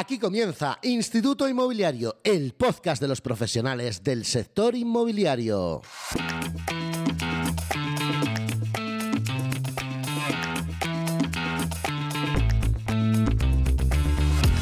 [0.00, 5.82] Aquí comienza Instituto Inmobiliario, el podcast de los profesionales del sector inmobiliario.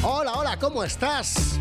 [0.03, 1.57] Hola, hola, ¿cómo estás?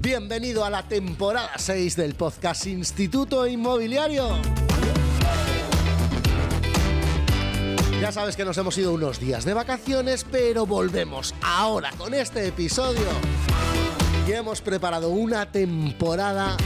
[0.00, 4.69] Bienvenido a la temporada 6 del podcast Instituto Inmobiliario.
[8.00, 12.46] Ya sabes que nos hemos ido unos días de vacaciones, pero volvemos ahora con este
[12.46, 13.06] episodio.
[14.26, 16.56] Y hemos preparado una temporada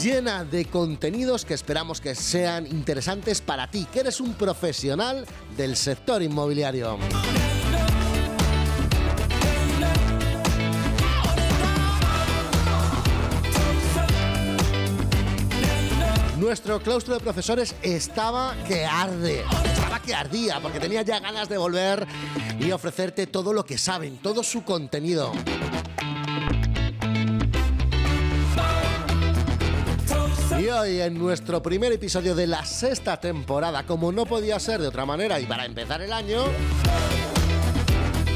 [0.00, 5.26] llena de contenidos que esperamos que sean interesantes para ti, que eres un profesional
[5.56, 6.96] del sector inmobiliario.
[16.48, 21.58] Nuestro claustro de profesores estaba que arde, estaba que ardía, porque tenía ya ganas de
[21.58, 22.06] volver
[22.58, 25.30] y ofrecerte todo lo que saben, todo su contenido.
[30.58, 34.88] Y hoy en nuestro primer episodio de la sexta temporada, como no podía ser de
[34.88, 36.44] otra manera y para empezar el año,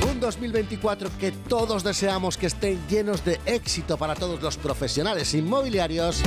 [0.06, 6.22] un 2024 que todos deseamos que esté llenos de éxito para todos los profesionales inmobiliarios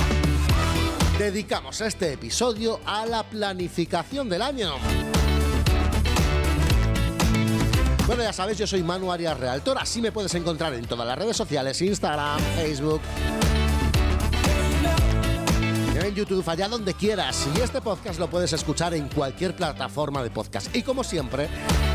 [1.18, 4.74] dedicamos este episodio a la planificación del año.
[8.06, 11.18] Bueno, ya sabes, yo soy Manu Arias Realtor, así me puedes encontrar en todas las
[11.18, 13.02] redes sociales, Instagram, Facebook,
[16.08, 17.48] en YouTube, allá donde quieras.
[17.56, 20.76] Y este podcast lo puedes escuchar en cualquier plataforma de podcast.
[20.76, 21.48] Y como siempre,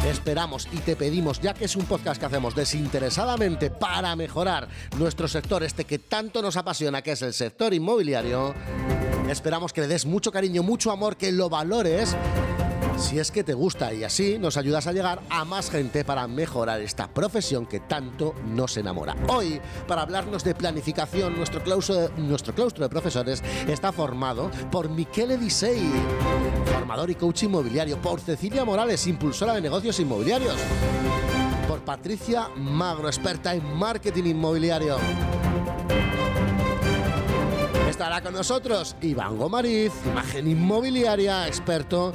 [0.06, 5.28] esperamos y te pedimos, ya que es un podcast que hacemos desinteresadamente para mejorar nuestro
[5.28, 8.54] sector, este que tanto nos apasiona, que es el sector inmobiliario,
[9.30, 12.16] esperamos que le des mucho cariño, mucho amor, que lo valores
[13.00, 16.28] si es que te gusta y así nos ayudas a llegar a más gente para
[16.28, 19.16] mejorar esta profesión que tanto nos enamora.
[19.28, 19.58] Hoy,
[19.88, 25.90] para hablarnos de planificación, nuestro claustro, nuestro claustro de profesores está formado por Michele Disei,
[26.66, 30.56] formador y coach inmobiliario, por Cecilia Morales, impulsora de negocios inmobiliarios,
[31.66, 34.98] por Patricia Magro, experta en marketing inmobiliario.
[37.90, 42.14] Estará con nosotros Iván Gomariz, imagen inmobiliaria, experto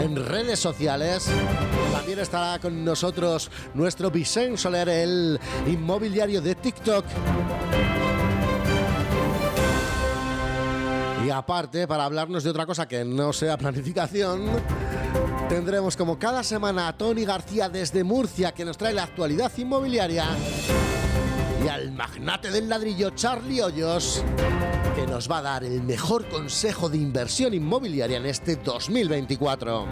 [0.00, 1.28] en redes sociales.
[1.92, 7.04] También estará con nosotros nuestro Vicente Soler, el inmobiliario de TikTok.
[11.26, 14.46] Y aparte, para hablarnos de otra cosa que no sea planificación,
[15.50, 20.24] tendremos como cada semana a Tony García desde Murcia que nos trae la actualidad inmobiliaria
[21.64, 24.22] y al magnate del ladrillo Charlie Hoyos
[24.94, 29.86] que nos va a dar el mejor consejo de inversión inmobiliaria en este 2024.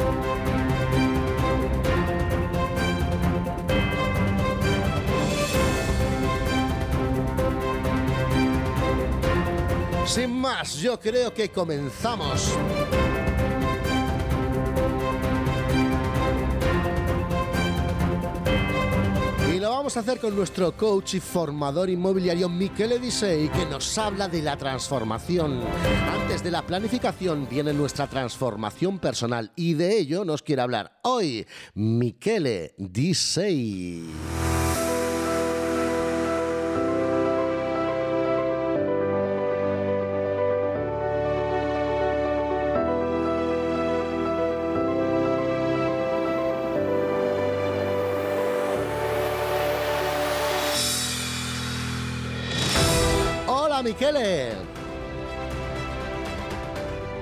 [10.06, 12.54] Sin más, yo creo que comenzamos.
[19.84, 24.40] Vamos a hacer con nuestro coach y formador inmobiliario Michele Disei, que nos habla de
[24.40, 25.60] la transformación.
[26.10, 31.46] Antes de la planificación viene nuestra transformación personal y de ello nos quiere hablar hoy
[31.74, 34.04] Michele Disei.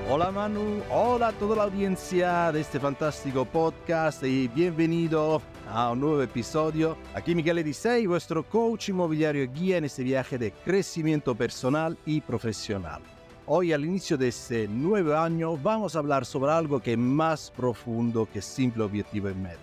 [0.09, 6.01] Hola Manu, hola a toda la audiencia de este fantástico podcast y bienvenido a un
[6.01, 6.97] nuevo episodio.
[7.15, 13.01] Aquí Miguel Edisei, vuestro coach inmobiliario guía en este viaje de crecimiento personal y profesional.
[13.45, 17.49] Hoy al inicio de este nuevo año vamos a hablar sobre algo que es más
[17.55, 19.59] profundo que simple objetivo en metas.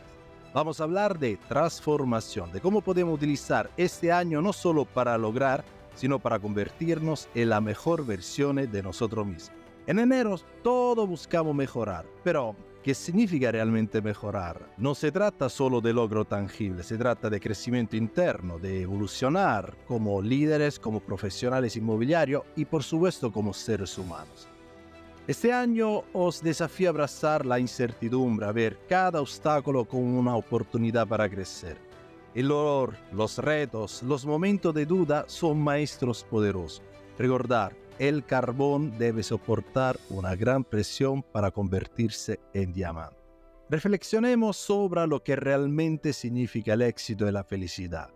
[0.55, 5.63] Vamos a hablar de transformación, de cómo podemos utilizar este año no solo para lograr,
[6.01, 9.53] sino para convertirnos en la mejor versión de nosotros mismos.
[9.87, 14.73] En enero todo buscamos mejorar, pero ¿qué significa realmente mejorar?
[14.79, 20.23] No se trata solo de logro tangible, se trata de crecimiento interno, de evolucionar como
[20.23, 24.49] líderes, como profesionales inmobiliarios y por supuesto como seres humanos.
[25.27, 31.07] Este año os desafío a abrazar la incertidumbre, a ver cada obstáculo como una oportunidad
[31.07, 31.90] para crecer.
[32.35, 36.83] El dolor, los retos, los momentos de duda son maestros poderosos.
[37.19, 43.17] Recordar, el carbón debe soportar una gran presión para convertirse en diamante.
[43.69, 48.11] Reflexionemos sobre lo que realmente significa el éxito y la felicidad.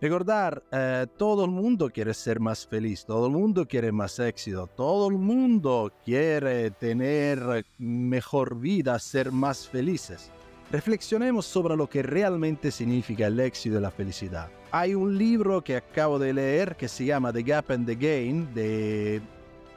[0.00, 4.66] Recordar, eh, todo el mundo quiere ser más feliz, todo el mundo quiere más éxito,
[4.66, 10.30] todo el mundo quiere tener mejor vida, ser más felices.
[10.74, 14.48] Reflexionemos sobre lo que realmente significa el éxito y la felicidad.
[14.72, 18.52] Hay un libro que acabo de leer que se llama The Gap and the Gain
[18.52, 19.22] de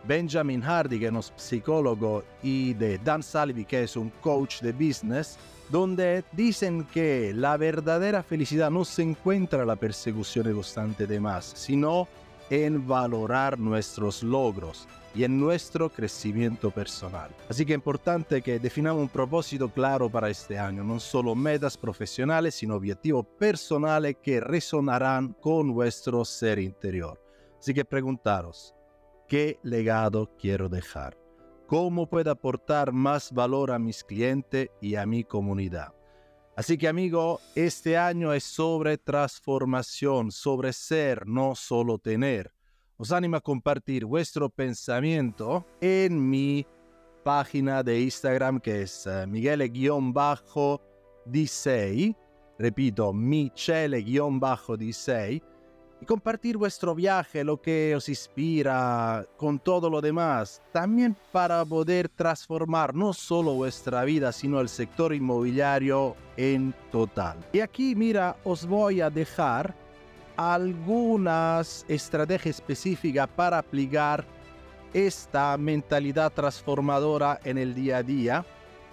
[0.08, 4.72] Benjamin Hardy, que es un psicólogo, y de Dan Salvi, que es un coach de
[4.72, 5.38] business,
[5.70, 11.54] donde dicen que la verdadera felicidad no se encuentra en la persecución constante de más,
[11.56, 12.08] sino
[12.50, 17.32] en valorar nuestros logros y en nuestro crecimiento personal.
[17.50, 21.78] Así que es importante que definamos un propósito claro para este año, no solo metas
[21.78, 27.22] profesionales, sino objetivos personales que resonarán con vuestro ser interior.
[27.60, 28.76] Así que preguntaros,
[29.28, 31.18] ¿qué legado quiero dejar?
[31.68, 35.94] ¿Cómo puedo aportar más valor a mis clientes y a mi comunidad?
[36.56, 42.52] Así que amigo, este año es sobre transformación, sobre ser, no solo tener.
[43.00, 46.66] Os animo a compartir vuestro pensamiento en mi
[47.24, 52.16] página de Instagram que es eh, Michele-Disei.
[52.58, 55.44] Repito, Michele-Disei
[56.02, 62.10] y compartir vuestro viaje, lo que os inspira con todo lo demás, también para poder
[62.10, 67.38] transformar no solo vuestra vida, sino el sector inmobiliario en total.
[67.52, 69.76] Y aquí, mira, os voy a dejar
[70.38, 74.24] algunas estrategias específicas para aplicar
[74.94, 78.46] esta mentalidad transformadora en el día a día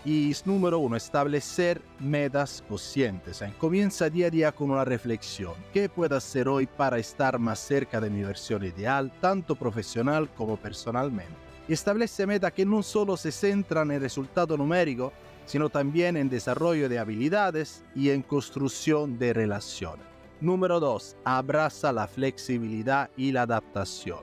[0.04, 3.42] y número uno, establecer metas conscientes.
[3.58, 5.54] comienza día a día con una reflexión.
[5.72, 10.58] ¿Qué puedo hacer hoy para estar más cerca de mi versión ideal, tanto profesional como
[10.58, 11.32] personalmente?
[11.68, 15.12] Y establece metas que no solo se centran en el resultado numérico,
[15.46, 20.13] sino también en desarrollo de habilidades y en construcción de relaciones.
[20.40, 21.16] Número 2.
[21.24, 24.20] Abraza la flexibilidad y la adaptación.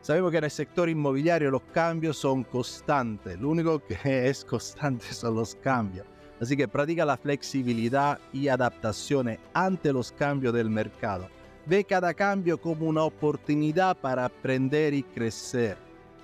[0.00, 3.40] Sabemos que en el sector inmobiliario los cambios son constantes.
[3.40, 3.96] Lo único que
[4.28, 6.06] es constante son los cambios.
[6.40, 11.28] Así que practica la flexibilidad y adaptaciones ante los cambios del mercado.
[11.66, 15.78] Ve cada cambio como una oportunidad para aprender y crecer.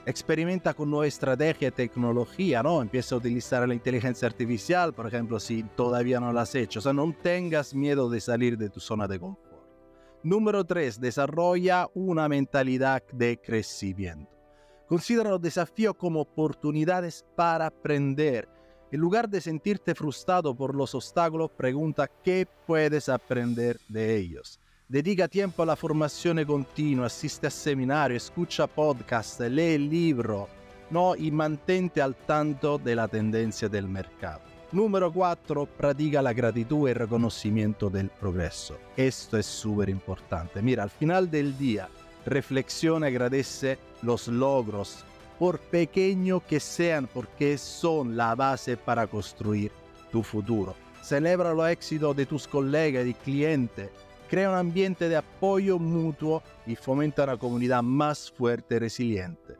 [0.06, 2.80] Experimenta con nueva estrategia y tecnología, ¿no?
[2.80, 6.78] Empieza a utilizar la inteligencia artificial, por ejemplo, si todavía no lo has hecho.
[6.78, 9.50] O sea, no tengas miedo de salir de tu zona de confort.
[10.22, 11.00] Número 3.
[11.00, 14.30] Desarrolla una mentalidad de crecimiento.
[14.86, 18.48] Considera los desafíos como oportunidades para aprender.
[18.90, 24.59] En lugar de sentirte frustrado por los obstáculos, pregunta qué puedes aprender de ellos.
[24.90, 30.48] Dedica tiempo a la formación continua, asiste a seminarios, escucha podcast, lee libro,
[30.90, 34.40] no, y mantente al tanto de la tendencia del mercado.
[34.72, 35.66] Número 4.
[35.66, 38.78] Practica la gratitud y el reconocimiento del progreso.
[38.96, 40.60] Esto es súper importante.
[40.60, 41.88] Mira, al final del día,
[42.26, 45.04] reflexiona y agradece los logros,
[45.38, 49.70] por pequeño que sean, porque son la base para construir
[50.10, 50.74] tu futuro.
[51.00, 53.88] Celebra los éxitos de tus colegas y clientes.
[54.30, 59.58] Crea un ambiente de apoyo mutuo y fomenta una comunidad más fuerte y resiliente.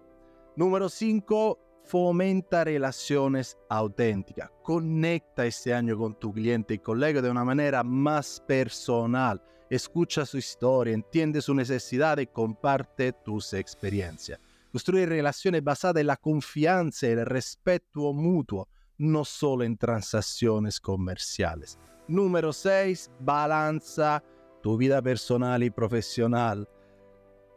[0.55, 4.49] Número 5 fomenta relaciones auténticas.
[4.62, 9.43] Conecta este año con tu cliente y colega de una manera más personal.
[9.69, 14.38] Escucha su historia, entiende su necesidad y comparte tus experiencias.
[14.71, 18.68] Construir relaciones basadas en la confianza y el respeto mutuo,
[18.99, 21.76] no solo en transacciones comerciales.
[22.06, 23.11] Número 6.
[23.18, 24.23] Balanza
[24.62, 26.69] tu vida personal y profesional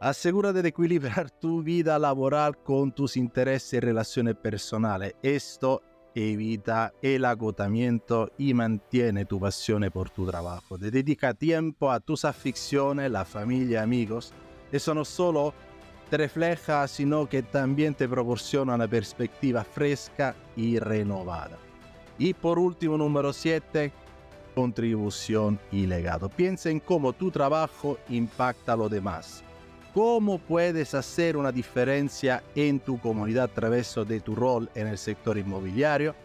[0.04, 5.14] Asegúrate de equilibrar tu vida laboral con tus intereses y relaciones personales.
[5.22, 5.80] Esto
[6.14, 10.76] evita el agotamiento y mantiene tu pasión por tu trabajo.
[10.76, 14.34] dedica tiempo a tus aficiones, la familia, amigos.
[14.70, 15.54] Eso no solo
[16.10, 21.56] te refleja, sino que también te proporciona una perspectiva fresca y renovada.
[22.18, 23.90] Y por último, número 7,
[24.54, 26.28] contribución y legado.
[26.28, 29.44] Piensa en cómo tu trabajo impacta a los demás
[29.94, 34.98] cómo puedes hacer una diferencia en tu comunidad a través de tu rol en el
[34.98, 36.16] sector inmobiliario.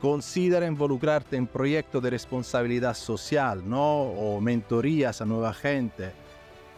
[0.00, 4.02] Considera involucrarte en proyectos de responsabilidad social, ¿no?
[4.02, 6.12] O mentorías a nueva gente,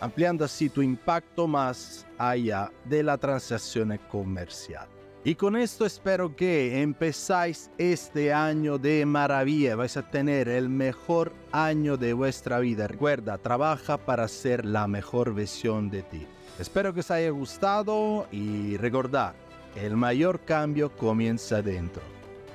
[0.00, 4.88] ampliando así tu impacto más allá de la transacción comercial.
[5.22, 9.76] Y con esto espero que empezáis este año de maravilla.
[9.76, 12.86] Vais a tener el mejor año de vuestra vida.
[12.86, 16.26] Recuerda, trabaja para ser la mejor versión de ti.
[16.58, 19.34] Espero que os haya gustado y recordad,
[19.76, 22.02] el mayor cambio comienza dentro.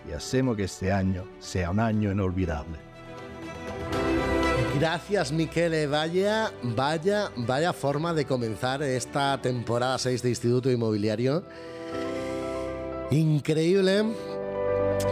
[0.07, 2.77] y hacemos que este año sea un año inolvidable.
[4.79, 5.87] Gracias, Miquele.
[5.87, 11.43] Vaya, vaya, vaya forma de comenzar esta temporada 6 de Instituto Inmobiliario.
[13.11, 14.03] Increíble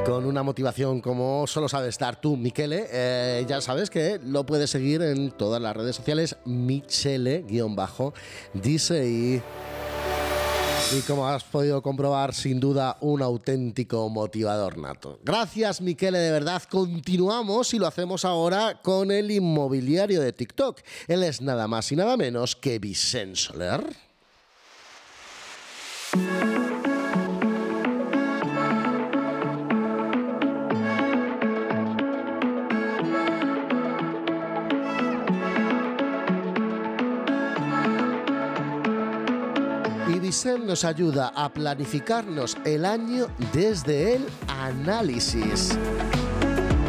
[0.06, 2.88] con una motivación como solo sabes estar tú, Miquele.
[2.92, 7.46] Eh, ya sabes que lo puedes seguir en todas las redes sociales, Michele-dice
[9.08, 9.42] y...
[10.96, 15.18] Y como has podido comprobar, sin duda, un auténtico motivador nato.
[15.24, 16.62] Gracias, Miquele, de verdad.
[16.70, 20.82] Continuamos y lo hacemos ahora con el inmobiliario de TikTok.
[21.08, 23.82] Él es nada más y nada menos que Vicente Soler.
[40.66, 45.78] Nos ayuda a planificarnos el año desde el análisis.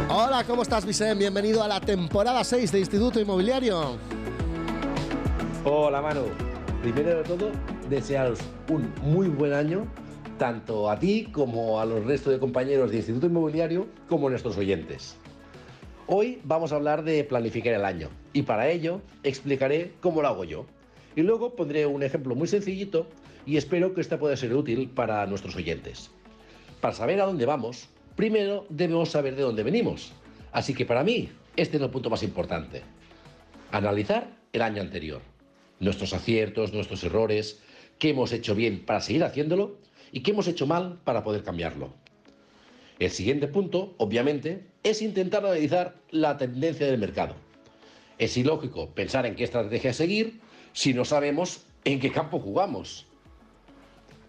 [0.09, 1.13] Hola, ¿cómo estás, Vicente?
[1.19, 3.97] Bienvenido a la temporada 6 de Instituto Inmobiliario.
[5.63, 6.23] Hola, Manu.
[6.81, 7.51] Primero de todo,
[7.87, 9.85] desearos un muy buen año,
[10.39, 14.57] tanto a ti como a los restos de compañeros de Instituto Inmobiliario, como a nuestros
[14.57, 15.17] oyentes.
[16.07, 20.45] Hoy vamos a hablar de planificar el año y para ello explicaré cómo lo hago
[20.45, 20.65] yo.
[21.15, 23.07] Y luego pondré un ejemplo muy sencillito
[23.45, 26.11] y espero que esta pueda ser útil para nuestros oyentes.
[26.81, 30.11] Para saber a dónde vamos, primero debemos saber de dónde venimos.
[30.51, 32.81] Así que para mí, este es el punto más importante.
[33.71, 35.21] Analizar el año anterior.
[35.79, 37.61] Nuestros aciertos, nuestros errores,
[37.99, 39.77] qué hemos hecho bien para seguir haciéndolo
[40.11, 41.93] y qué hemos hecho mal para poder cambiarlo.
[42.99, 47.35] El siguiente punto, obviamente, es intentar analizar la tendencia del mercado.
[48.17, 50.39] Es ilógico pensar en qué estrategia seguir
[50.75, 53.07] si no sabemos en qué campo jugamos.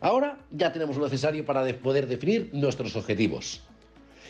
[0.00, 3.62] Ahora ya tenemos lo necesario para poder definir nuestros objetivos.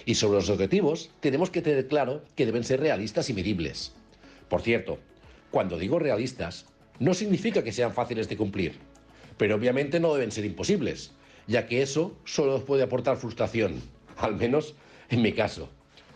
[0.06, 3.92] Y sobre los objetivos tenemos que tener claro que deben ser realistas y medibles.
[4.49, 4.99] Por cierto,
[5.50, 6.64] cuando digo realistas,
[6.99, 8.78] no significa que sean fáciles de cumplir,
[9.37, 11.12] pero obviamente no deben ser imposibles,
[11.46, 13.82] ya que eso solo nos puede aportar frustración,
[14.16, 14.75] al menos
[15.11, 15.68] en mi caso.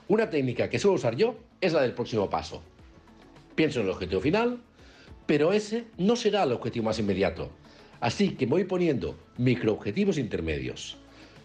[0.09, 2.63] Una técnica que suelo usar yo es la del próximo paso.
[3.55, 4.61] Pienso en el objetivo final,
[5.31, 7.53] pero ese no será el objetivo más inmediato,
[8.01, 10.97] Así que voy poniendo microobjetivos intermedios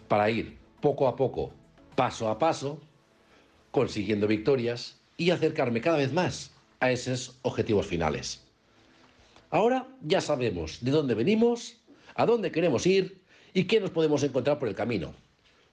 [0.08, 1.52] para ir poco a poco,
[1.94, 2.80] paso a paso,
[3.70, 6.50] consiguiendo victorias y acercarme cada vez más
[6.80, 8.42] a esos objetivos finales.
[9.50, 11.76] Ahora ya sabemos de dónde venimos,
[12.16, 13.20] a dónde queremos ir
[13.54, 15.14] y qué nos podemos encontrar por el camino.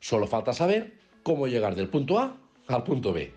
[0.01, 0.93] Solo falta saber
[1.23, 3.31] cómo llegar del punto A al punto B.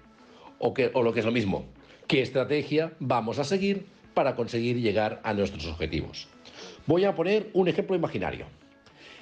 [0.58, 1.64] O, o lo que es lo mismo,
[2.06, 6.26] qué estrategia vamos a seguir para conseguir llegar a nuestros objetivos.
[6.86, 8.46] Voy a poner un ejemplo imaginario.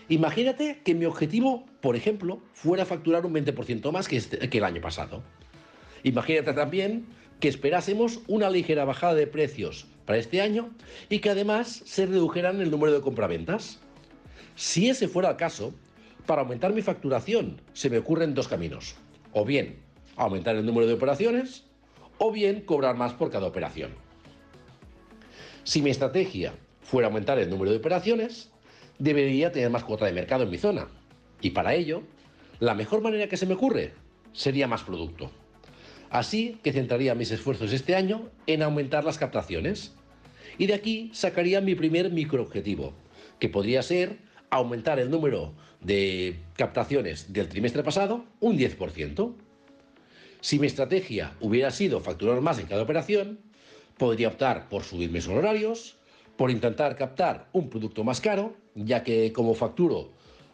[0.08, 4.80] Imagínate que mi objetivo, por ejemplo, fuera facturar un 20% más este, que, el año
[4.80, 5.24] pasado.
[6.04, 7.06] Imagínate también
[7.40, 10.70] que esperásemos una ligera bajada de precios para este año
[11.08, 13.80] y que además se redujeran el número de compraventas.
[14.54, 15.74] Si ese fuera el caso,
[16.24, 18.94] para aumentar mi facturación se me ocurren dos caminos.
[19.32, 19.80] O bien
[20.14, 21.64] aumentar el número de operaciones
[22.18, 24.03] o bien cobrar más por cada operación.
[25.64, 26.52] Si mi estrategia
[26.82, 28.50] fuera aumentar el número de operaciones,
[28.98, 30.88] debería tener más cuota de mercado en mi zona.
[31.40, 32.02] Y para ello,
[32.60, 33.94] la mejor manera que se me ocurre
[34.34, 35.30] sería más producto.
[36.10, 39.94] Así que centraría mis esfuerzos este año en aumentar las captaciones.
[40.58, 42.92] Y de aquí sacaría mi primer microobjetivo,
[43.38, 44.18] que podría ser
[44.50, 49.34] aumentar el número de captaciones del trimestre pasado un 10%.
[50.42, 53.40] Si mi estrategia hubiera sido facturar más en cada operación,
[53.98, 55.96] podría optar por subir mis honorarios,
[56.36, 60.10] por intentar captar un producto más caro, ya que como facturo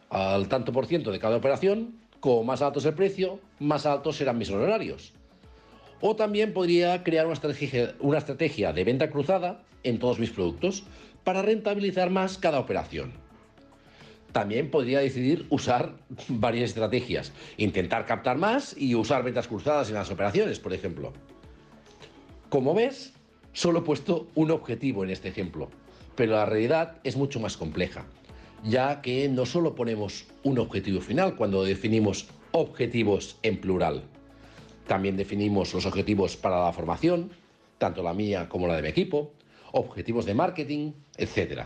[0.09, 4.17] al tanto por ciento de cada operación, como más alto es el precio, más altos
[4.17, 5.13] serán mis honorarios.
[6.01, 10.83] O también podría crear una estrategia, una estrategia de venta cruzada en todos mis productos
[11.23, 13.13] para rentabilizar más cada operación.
[14.31, 15.93] También podría decidir usar
[16.27, 21.13] varias estrategias, intentar captar más y usar ventas cruzadas en las operaciones, por ejemplo.
[22.49, 23.13] Como ves,
[23.53, 25.69] Solo he puesto un objetivo en este ejemplo,
[26.15, 28.05] pero la realidad es mucho más compleja,
[28.63, 34.03] ya que no solo ponemos un objetivo final cuando definimos objetivos en plural,
[34.91, 37.31] también definimos los objetivos para la formación,
[37.77, 39.31] tanto la mía como la de mi equipo,
[39.71, 41.61] objetivos de marketing, etc.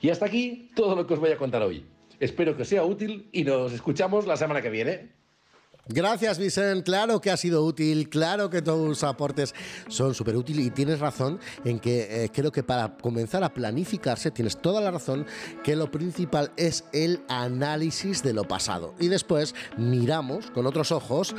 [0.00, 1.86] Y hasta aquí todo lo que os voy a contar hoy.
[2.18, 5.12] Espero que os sea útil y nos escuchamos la semana que viene.
[5.88, 6.82] Gracias, Vicente.
[6.82, 9.54] Claro que ha sido útil, claro que todos tus aportes
[9.88, 14.32] son súper útiles y tienes razón en que eh, creo que para comenzar a planificarse
[14.32, 15.26] tienes toda la razón
[15.62, 21.34] que lo principal es el análisis de lo pasado y después miramos con otros ojos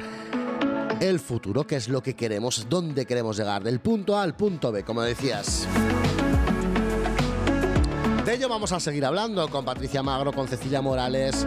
[1.01, 4.71] el futuro, que es lo que queremos, dónde queremos llegar, del punto A al punto
[4.71, 5.67] B, como decías.
[8.25, 11.45] De ello vamos a seguir hablando con Patricia Magro, con Cecilia Morales.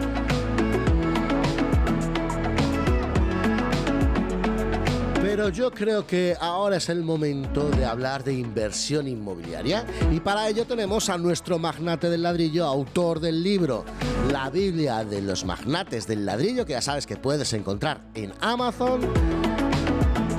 [5.31, 9.85] Pero yo creo que ahora es el momento de hablar de inversión inmobiliaria.
[10.11, 13.85] Y para ello tenemos a nuestro magnate del ladrillo, autor del libro
[14.29, 18.99] La Biblia de los magnates del ladrillo, que ya sabes que puedes encontrar en Amazon.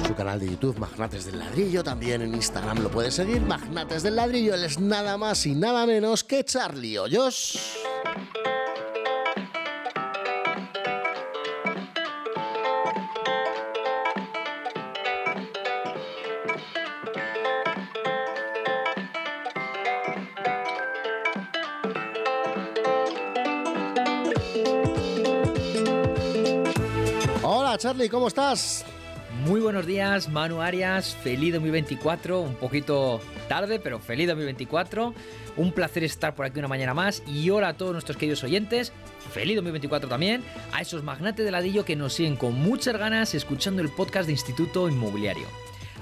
[0.06, 4.16] Su canal de YouTube Magnates del Ladrillo, también en Instagram lo puedes seguir, Magnates del
[4.16, 7.78] Ladrillo, él es nada más y nada menos que Charlie Hoyos.
[28.10, 28.86] ¿Cómo estás?
[29.44, 35.12] Muy buenos días, Manu Arias, feliz 2024, un poquito tarde, pero feliz 2024.
[35.58, 38.94] Un placer estar por aquí una mañana más y hola a todos nuestros queridos oyentes,
[39.30, 43.82] feliz 2024 también, a esos magnates de ladrillo que nos siguen con muchas ganas escuchando
[43.82, 45.46] el podcast de Instituto Inmobiliario.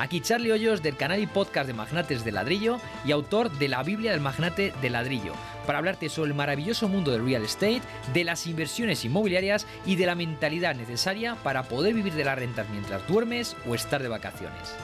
[0.01, 3.83] Aquí Charlie Hoyos del canal y podcast de Magnates de Ladrillo y autor de la
[3.83, 5.35] Biblia del Magnate de Ladrillo,
[5.67, 7.83] para hablarte sobre el maravilloso mundo del real estate,
[8.15, 12.67] de las inversiones inmobiliarias y de la mentalidad necesaria para poder vivir de las rentas
[12.71, 14.75] mientras duermes o estar de vacaciones.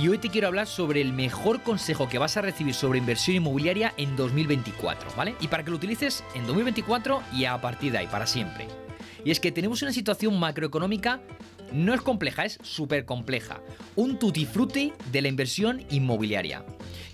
[0.00, 3.38] Y hoy te quiero hablar sobre el mejor consejo que vas a recibir sobre inversión
[3.38, 5.34] inmobiliaria en 2024, ¿vale?
[5.40, 8.68] Y para que lo utilices en 2024 y a partir de ahí, para siempre.
[9.24, 11.20] Y es que tenemos una situación macroeconómica
[11.72, 13.60] no es compleja, es súper compleja.
[13.94, 16.64] Un tutti frutti de la inversión inmobiliaria.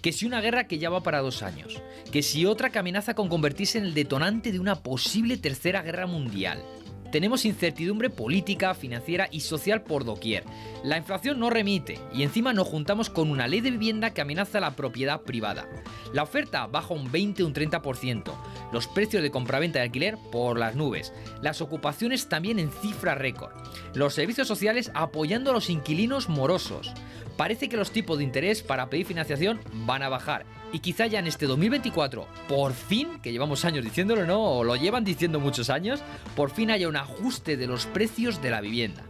[0.00, 1.80] Que si una guerra que ya va para dos años.
[2.10, 6.06] Que si otra que amenaza con convertirse en el detonante de una posible tercera guerra
[6.06, 6.62] mundial.
[7.12, 10.44] Tenemos incertidumbre política, financiera y social por doquier.
[10.82, 14.60] La inflación no remite y encima nos juntamos con una ley de vivienda que amenaza
[14.60, 15.68] la propiedad privada.
[16.14, 18.32] La oferta baja un 20 o un 30%.
[18.72, 21.12] Los precios de compraventa de alquiler por las nubes.
[21.42, 23.52] Las ocupaciones también en cifra récord.
[23.94, 26.94] Los servicios sociales apoyando a los inquilinos morosos.
[27.36, 31.18] Parece que los tipos de interés para pedir financiación van a bajar y quizá ya
[31.18, 34.42] en este 2024, por fin, que llevamos años diciéndolo, ¿no?
[34.42, 36.00] O lo llevan diciendo muchos años,
[36.34, 39.04] por fin haya un ajuste de los precios de la vivienda.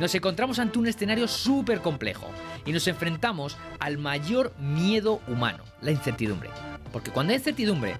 [0.00, 2.26] Nos encontramos ante un escenario súper complejo
[2.64, 6.48] y nos enfrentamos al mayor miedo humano, la incertidumbre.
[6.92, 7.96] Porque cuando hay incertidumbre,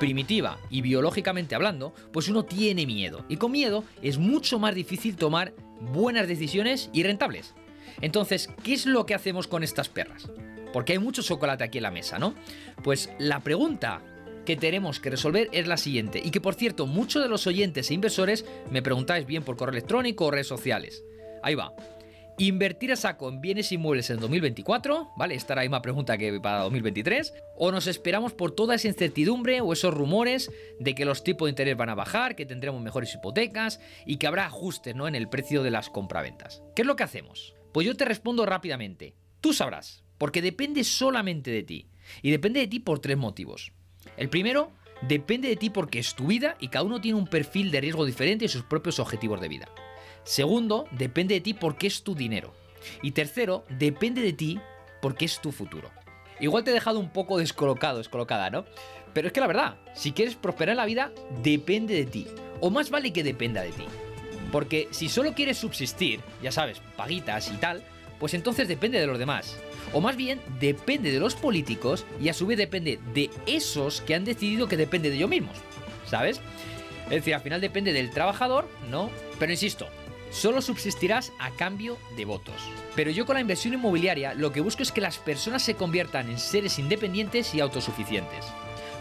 [0.00, 3.24] primitiva y biológicamente hablando, pues uno tiene miedo.
[3.28, 7.54] Y con miedo es mucho más difícil tomar buenas decisiones y rentables.
[8.00, 10.28] Entonces, ¿qué es lo que hacemos con estas perras?
[10.74, 12.34] porque hay mucho chocolate aquí en la mesa, ¿no?
[12.82, 14.02] Pues la pregunta
[14.44, 17.88] que tenemos que resolver es la siguiente, y que por cierto, muchos de los oyentes
[17.90, 21.04] e inversores me preguntáis bien por correo electrónico o redes sociales.
[21.44, 21.72] Ahí va.
[22.38, 25.12] ¿Invertir a saco en bienes inmuebles en 2024?
[25.16, 25.36] ¿Vale?
[25.36, 27.32] Esta era la misma pregunta que para 2023.
[27.56, 31.50] ¿O nos esperamos por toda esa incertidumbre o esos rumores de que los tipos de
[31.50, 35.06] interés van a bajar, que tendremos mejores hipotecas y que habrá ajustes ¿no?
[35.06, 36.64] en el precio de las compraventas?
[36.74, 37.54] ¿Qué es lo que hacemos?
[37.74, 39.16] Pues yo te respondo rápidamente.
[39.40, 40.04] Tú sabrás.
[40.16, 41.88] Porque depende solamente de ti.
[42.22, 43.72] Y depende de ti por tres motivos.
[44.16, 44.70] El primero,
[45.02, 48.06] depende de ti porque es tu vida y cada uno tiene un perfil de riesgo
[48.06, 49.68] diferente y sus propios objetivos de vida.
[50.22, 52.54] Segundo, depende de ti porque es tu dinero.
[53.02, 54.60] Y tercero, depende de ti
[55.02, 55.90] porque es tu futuro.
[56.38, 58.66] Igual te he dejado un poco descolocado, descolocada, ¿no?
[59.14, 61.10] Pero es que la verdad, si quieres prosperar en la vida,
[61.42, 62.28] depende de ti.
[62.60, 63.84] O más vale que dependa de ti.
[64.54, 67.82] Porque si solo quieres subsistir, ya sabes, paguitas y tal,
[68.20, 69.56] pues entonces depende de los demás.
[69.92, 74.14] O más bien, depende de los políticos y a su vez depende de esos que
[74.14, 75.56] han decidido que depende de ellos mismos.
[76.06, 76.40] ¿Sabes?
[77.06, 79.10] Es decir, al final depende del trabajador, ¿no?
[79.40, 79.88] Pero insisto,
[80.30, 82.54] solo subsistirás a cambio de votos.
[82.94, 86.30] Pero yo con la inversión inmobiliaria lo que busco es que las personas se conviertan
[86.30, 88.44] en seres independientes y autosuficientes.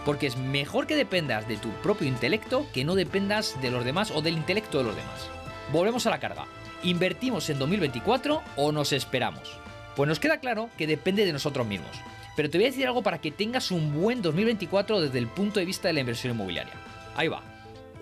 [0.03, 4.09] Porque es mejor que dependas de tu propio intelecto que no dependas de los demás
[4.09, 5.29] o del intelecto de los demás.
[5.73, 6.45] Volvemos a la carga.
[6.83, 9.57] ¿Invertimos en 2024 o nos esperamos?
[9.95, 11.89] Pues nos queda claro que depende de nosotros mismos.
[12.35, 15.59] Pero te voy a decir algo para que tengas un buen 2024 desde el punto
[15.59, 16.75] de vista de la inversión inmobiliaria.
[17.15, 17.41] Ahí va.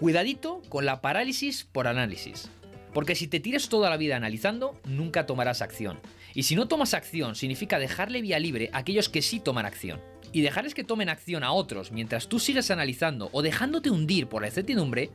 [0.01, 2.49] Cuidadito con la parálisis por análisis.
[2.93, 6.01] Porque si te tiras toda la vida analizando, nunca tomarás acción.
[6.33, 10.01] Y si no tomas acción, significa dejarle vía libre a aquellos que sí toman acción.
[10.33, 14.41] Y dejarles que tomen acción a otros mientras tú sigues analizando o dejándote hundir por
[14.41, 15.09] la incertidumbre,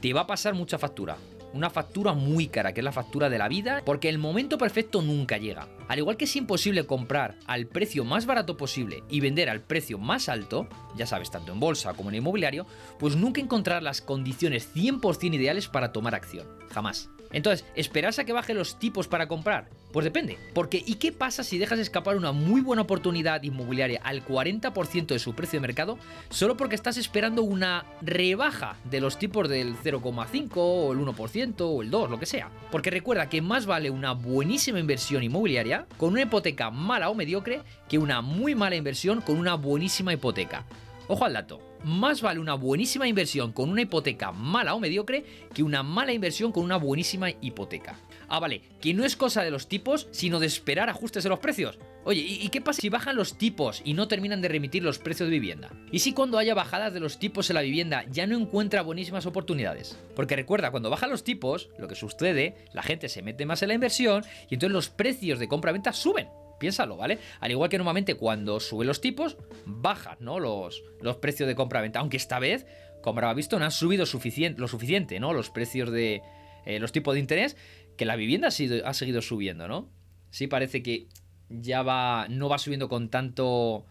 [0.00, 1.16] te va a pasar mucha factura.
[1.52, 5.02] Una factura muy cara, que es la factura de la vida, porque el momento perfecto
[5.02, 5.68] nunca llega.
[5.88, 9.98] Al igual que es imposible comprar al precio más barato posible y vender al precio
[9.98, 12.66] más alto, ya sabes, tanto en bolsa como en inmobiliario,
[12.98, 16.46] pues nunca encontrar las condiciones 100% ideales para tomar acción.
[16.70, 17.10] Jamás.
[17.32, 19.68] Entonces, ¿esperas a que baje los tipos para comprar?
[19.92, 20.38] Pues depende.
[20.54, 25.18] Porque ¿y qué pasa si dejas escapar una muy buena oportunidad inmobiliaria al 40% de
[25.18, 25.98] su precio de mercado
[26.30, 31.82] solo porque estás esperando una rebaja de los tipos del 0,5 o el 1% o
[31.82, 32.50] el 2, lo que sea?
[32.70, 37.62] Porque recuerda que más vale una buenísima inversión inmobiliaria con una hipoteca mala o mediocre
[37.88, 40.64] que una muy mala inversión con una buenísima hipoteca.
[41.08, 45.62] Ojo al dato más vale una buenísima inversión con una hipoteca mala o mediocre que
[45.62, 47.98] una mala inversión con una buenísima hipoteca.
[48.28, 51.38] Ah, vale, que no es cosa de los tipos, sino de esperar ajustes de los
[51.38, 51.78] precios.
[52.04, 55.28] Oye, ¿y qué pasa si bajan los tipos y no terminan de remitir los precios
[55.28, 55.70] de vivienda?
[55.90, 59.26] ¿Y si cuando haya bajadas de los tipos en la vivienda ya no encuentra buenísimas
[59.26, 59.98] oportunidades?
[60.14, 63.68] Porque recuerda, cuando bajan los tipos, lo que sucede, la gente se mete más en
[63.68, 66.28] la inversión y entonces los precios de compra-venta suben.
[66.58, 67.18] Piénsalo, ¿vale?
[67.40, 70.40] Al igual que normalmente cuando suben los tipos, bajan, ¿no?
[70.40, 72.00] Los, los precios de compra-venta.
[72.00, 72.66] Aunque esta vez,
[73.02, 75.32] como habrá visto, no han subido suficiente, lo suficiente, ¿no?
[75.32, 76.22] Los precios de.
[76.66, 77.56] Eh, los tipos de interés,
[77.96, 79.88] que la vivienda ha, sido, ha seguido subiendo, ¿no?
[80.30, 81.06] Sí, parece que
[81.48, 82.26] ya va.
[82.28, 83.86] no va subiendo con tanto.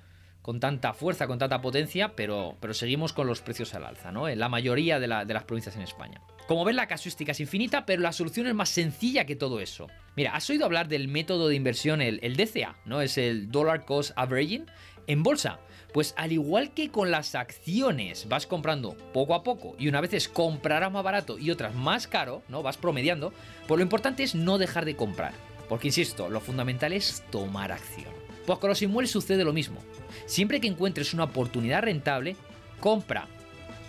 [0.48, 4.30] Con tanta fuerza, con tanta potencia, pero, pero seguimos con los precios al alza, ¿no?
[4.30, 6.22] En la mayoría de, las provincias en España.
[6.48, 9.88] Como ves, la casuística es infinita, pero la solución es más sencilla que todo eso.
[10.16, 13.02] Mira, ¿has oído hablar del método de inversión, el, DCA, ¿no?
[13.02, 14.68] Es el Dollar Cost Averaging
[15.08, 15.60] en bolsa.
[15.92, 20.30] Pues al igual que con las acciones vas comprando poco a poco y una vez
[20.30, 22.64] comprarás más barato y otras más caro, ¿no?
[22.64, 23.34] Vas promediando,
[23.68, 25.34] pues lo importante es no dejar de comprar.
[25.68, 28.17] Porque insisto, lo fundamental es tomar acción.
[28.48, 29.84] Pues con los inmuebles sucede lo mismo.
[30.26, 32.38] Siempre que encuentres una oportunidad rentable,
[32.80, 33.28] compra,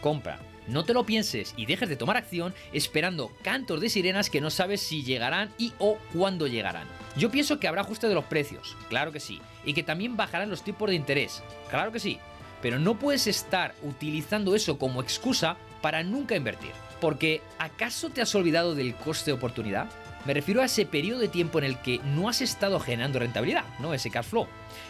[0.01, 0.41] compra.
[0.67, 4.51] No te lo pienses y dejes de tomar acción esperando cantos de sirenas que no
[4.51, 6.89] sabes si llegarán y o cuándo llegarán.
[7.17, 10.51] Yo pienso que habrá ajuste de los precios, claro que sí, y que también bajarán
[10.51, 11.41] los tipos de interés,
[11.71, 12.19] claro que sí,
[12.61, 16.73] pero no puedes estar utilizando eso como excusa para nunca invertir.
[17.01, 19.89] Porque ¿acaso te has olvidado del coste de oportunidad?
[20.29, 23.65] Me refiero a ese periodo de tiempo en el que no has estado generando rentabilidad,
[23.79, 23.95] ¿no?
[23.95, 24.47] Ese cash flow.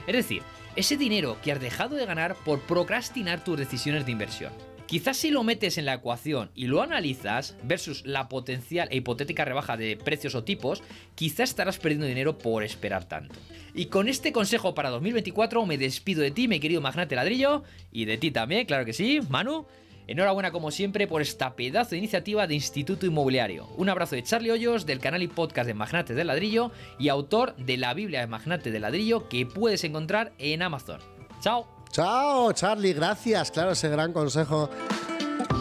[0.08, 0.42] Es decir,
[0.74, 4.52] ese dinero que has dejado de ganar por procrastinar tus decisiones de inversión.
[4.86, 9.44] Quizás si lo metes en la ecuación y lo analizas versus la potencial e hipotética
[9.44, 10.82] rebaja de precios o tipos,
[11.14, 13.36] quizás estarás perdiendo dinero por esperar tanto.
[13.76, 18.06] Y con este consejo para 2024 me despido de ti, mi querido magnate ladrillo, y
[18.06, 19.66] de ti también, claro que sí, Manu.
[20.08, 23.66] Enhorabuena como siempre por esta pedazo de iniciativa de Instituto Inmobiliario.
[23.76, 27.54] Un abrazo de Charlie Hoyos del canal y podcast de Magnates del Ladrillo y autor
[27.56, 30.98] de la Biblia de Magnate del Ladrillo que puedes encontrar en Amazon.
[31.42, 31.66] ¡Chao!
[31.90, 33.50] Chao, Charlie, gracias.
[33.50, 34.70] Claro, ese gran consejo.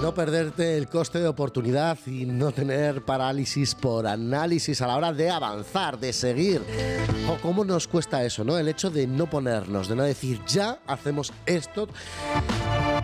[0.01, 5.11] No perderte el coste de oportunidad y no tener parálisis por análisis a la hora
[5.11, 6.61] de avanzar, de seguir.
[7.29, 8.57] O cómo nos cuesta eso, ¿no?
[8.57, 11.89] El hecho de no ponernos, de no decir ya hacemos esto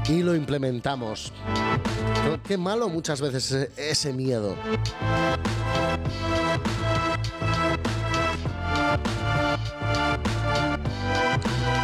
[0.10, 1.32] y lo implementamos.
[2.48, 4.56] Qué malo muchas veces ese miedo.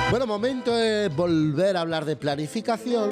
[0.10, 3.12] Bueno, momento de volver a hablar de planificación.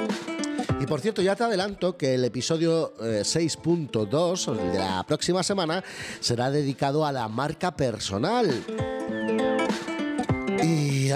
[0.79, 5.83] Y por cierto, ya te adelanto que el episodio 6.2 eh, de la próxima semana
[6.19, 8.51] será dedicado a la marca personal.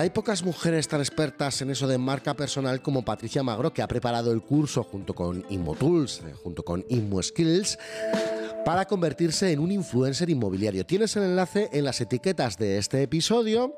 [0.01, 3.87] Hay pocas mujeres tan expertas en eso de marca personal como Patricia Magro, que ha
[3.87, 7.77] preparado el curso junto con InmoTools, eh, junto con InmoSkills,
[8.65, 10.87] para convertirse en un influencer inmobiliario.
[10.87, 13.75] Tienes el enlace en las etiquetas de este episodio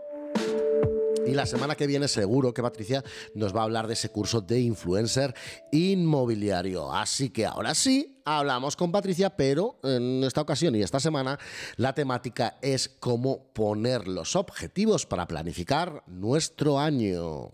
[1.25, 4.41] y la semana que viene seguro que Patricia nos va a hablar de ese curso
[4.41, 5.33] de influencer
[5.71, 6.91] inmobiliario.
[6.91, 11.39] Así que ahora sí, hablamos con Patricia, pero en esta ocasión y esta semana
[11.77, 17.51] la temática es cómo poner los objetivos para planificar nuestro año.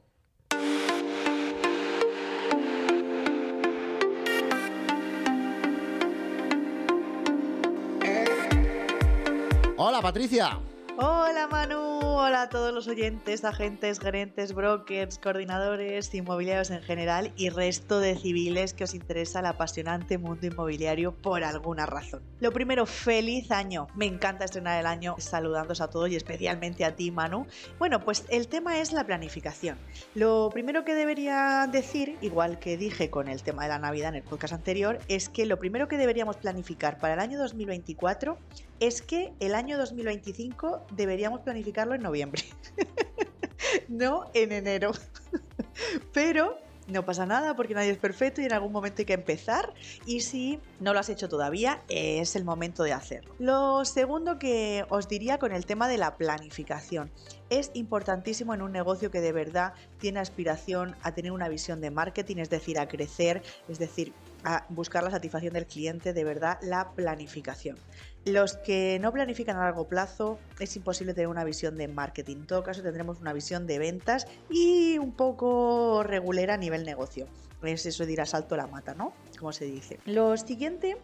[9.81, 10.59] Hola Patricia.
[11.01, 17.47] Hola Manu, hola a todos los oyentes, agentes, gerentes, brokers, coordinadores, inmobiliarios en general y
[17.51, 22.21] resto de civiles que os interesa el apasionante mundo inmobiliario por alguna razón.
[22.41, 23.87] Lo primero, feliz año.
[23.95, 27.47] Me encanta estrenar el año saludándos a todos y especialmente a ti Manu.
[27.77, 29.77] Bueno, pues el tema es la planificación.
[30.15, 34.15] Lo primero que debería decir, igual que dije con el tema de la Navidad en
[34.15, 38.37] el podcast anterior, es que lo primero que deberíamos planificar para el año 2024
[38.79, 42.43] es que el año 2025 deberíamos planificarlo en noviembre,
[43.87, 44.91] no en enero.
[46.13, 46.57] Pero
[46.89, 49.73] no pasa nada porque nadie es perfecto y en algún momento hay que empezar.
[50.05, 53.33] Y si no lo has hecho todavía, es el momento de hacerlo.
[53.39, 57.11] Lo segundo que os diría con el tema de la planificación.
[57.49, 61.91] Es importantísimo en un negocio que de verdad tiene aspiración a tener una visión de
[61.91, 64.13] marketing, es decir, a crecer, es decir,
[64.43, 67.77] a buscar la satisfacción del cliente, de verdad, la planificación.
[68.25, 72.37] Los que no planifican a largo plazo es imposible tener una visión de marketing.
[72.37, 77.27] En todo caso, tendremos una visión de ventas y un poco regulera a nivel negocio.
[77.63, 79.13] Es eso de ir a salto la mata, ¿no?
[79.37, 79.99] Como se dice.
[80.05, 80.97] Lo siguiente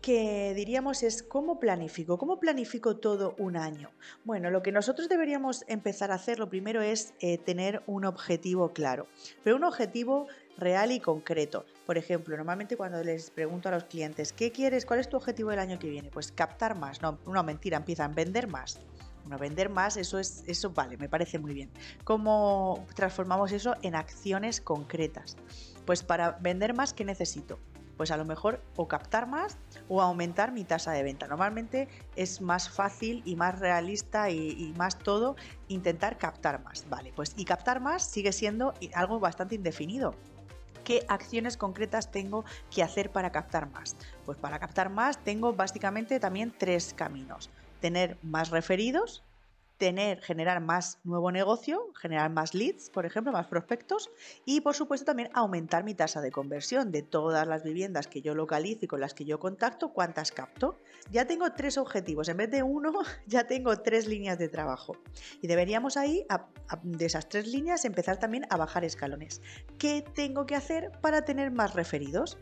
[0.00, 3.90] que diríamos es cómo planifico, cómo planifico todo un año.
[4.24, 8.72] Bueno, lo que nosotros deberíamos empezar a hacer lo primero es eh, tener un objetivo
[8.72, 9.06] claro,
[9.42, 10.28] pero un objetivo
[10.58, 11.64] real y concreto.
[11.86, 14.84] Por ejemplo, normalmente cuando les pregunto a los clientes, ¿qué quieres?
[14.84, 16.10] ¿Cuál es tu objetivo del año que viene?
[16.10, 17.00] Pues captar más.
[17.00, 18.78] No, una mentira, empiezan a vender más.
[19.22, 21.70] Bueno, vender más, eso es, eso vale, me parece muy bien.
[22.04, 25.36] ¿Cómo transformamos eso en acciones concretas?
[25.84, 27.58] Pues para vender más, ¿qué necesito?
[27.96, 31.26] Pues a lo mejor o captar más o aumentar mi tasa de venta.
[31.26, 35.34] Normalmente es más fácil y más realista y, y, más todo
[35.66, 36.88] intentar captar más.
[36.88, 40.14] Vale, pues y captar más sigue siendo algo bastante indefinido
[40.88, 43.94] qué acciones concretas tengo que hacer para captar más.
[44.24, 47.50] Pues para captar más tengo básicamente también tres caminos.
[47.80, 49.22] Tener más referidos,
[49.78, 54.10] tener, generar más nuevo negocio, generar más leads, por ejemplo, más prospectos
[54.44, 58.34] y por supuesto también aumentar mi tasa de conversión de todas las viviendas que yo
[58.34, 60.80] localizo y con las que yo contacto, cuántas capto.
[61.10, 62.92] Ya tengo tres objetivos, en vez de uno
[63.26, 64.96] ya tengo tres líneas de trabajo
[65.40, 66.26] y deberíamos ahí
[66.82, 69.40] de esas tres líneas empezar también a bajar escalones.
[69.78, 72.36] ¿Qué tengo que hacer para tener más referidos?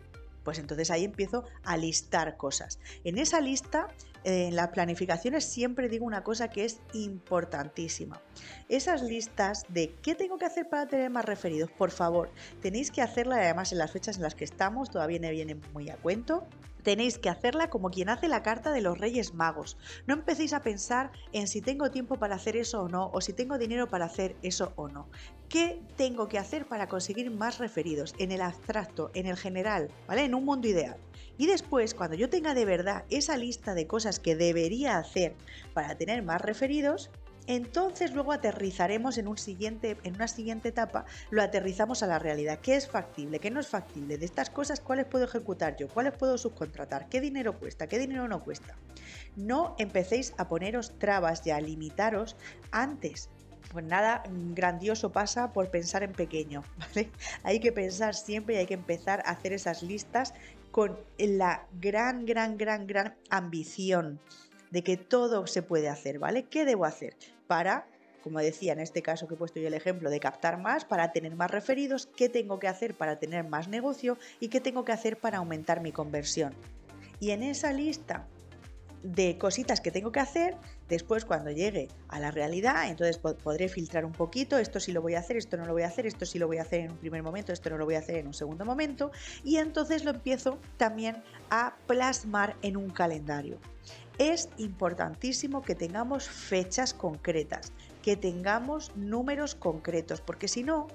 [0.46, 2.78] Pues entonces ahí empiezo a listar cosas.
[3.02, 3.88] En esa lista,
[4.22, 8.22] en las planificaciones siempre digo una cosa que es importantísima.
[8.68, 12.30] Esas listas de qué tengo que hacer para tener más referidos, por favor,
[12.62, 15.90] tenéis que hacerla además en las fechas en las que estamos, todavía me viene muy
[15.90, 16.46] a cuento
[16.86, 19.76] tenéis que hacerla como quien hace la carta de los Reyes Magos.
[20.06, 23.32] No empecéis a pensar en si tengo tiempo para hacer eso o no, o si
[23.32, 25.08] tengo dinero para hacer eso o no.
[25.48, 30.24] ¿Qué tengo que hacer para conseguir más referidos en el abstracto, en el general, ¿vale?
[30.24, 30.96] En un mundo ideal.
[31.38, 35.34] Y después, cuando yo tenga de verdad esa lista de cosas que debería hacer
[35.72, 37.10] para tener más referidos,
[37.46, 42.58] entonces luego aterrizaremos en, un siguiente, en una siguiente etapa, lo aterrizamos a la realidad.
[42.60, 43.38] ¿Qué es factible?
[43.38, 44.18] ¿Qué no es factible?
[44.18, 45.86] De estas cosas, ¿cuáles puedo ejecutar yo?
[45.88, 47.08] ¿Cuáles puedo subcontratar?
[47.08, 47.86] ¿Qué dinero cuesta?
[47.86, 48.74] ¿Qué dinero no cuesta?
[49.36, 52.36] No empecéis a poneros trabas y a limitaros
[52.72, 53.30] antes
[53.76, 54.22] pues nada
[54.54, 57.10] grandioso pasa por pensar en pequeño, ¿vale?
[57.42, 60.34] Hay que pensar siempre y hay que empezar a hacer esas listas
[60.70, 64.20] con la gran, gran, gran, gran ambición
[64.70, 66.44] de que todo se puede hacer, ¿vale?
[66.44, 67.16] ¿Qué debo hacer?
[67.46, 67.86] para,
[68.22, 71.12] como decía en este caso que he puesto yo el ejemplo, de captar más, para
[71.12, 74.92] tener más referidos, qué tengo que hacer para tener más negocio y qué tengo que
[74.92, 76.54] hacer para aumentar mi conversión.
[77.20, 78.26] Y en esa lista
[79.02, 80.56] de cositas que tengo que hacer,
[80.88, 85.14] después cuando llegue a la realidad, entonces podré filtrar un poquito, esto sí lo voy
[85.14, 86.92] a hacer, esto no lo voy a hacer, esto sí lo voy a hacer en
[86.92, 89.10] un primer momento, esto no lo voy a hacer en un segundo momento,
[89.44, 93.58] y entonces lo empiezo también a plasmar en un calendario.
[94.18, 100.86] Es importantísimo que tengamos fechas concretas, que tengamos números concretos, porque si no,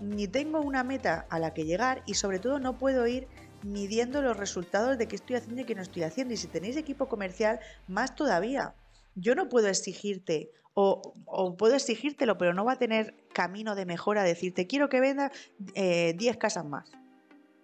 [0.00, 3.28] ni tengo una meta a la que llegar y sobre todo no puedo ir
[3.64, 6.34] midiendo los resultados de qué estoy haciendo y qué no estoy haciendo.
[6.34, 8.74] Y si tenéis equipo comercial, más todavía.
[9.16, 14.24] Yo no puedo exigirte o, puedo exigírtelo, pero no va a tener camino de mejora
[14.24, 16.90] decirte quiero que venda 10 eh, casas más.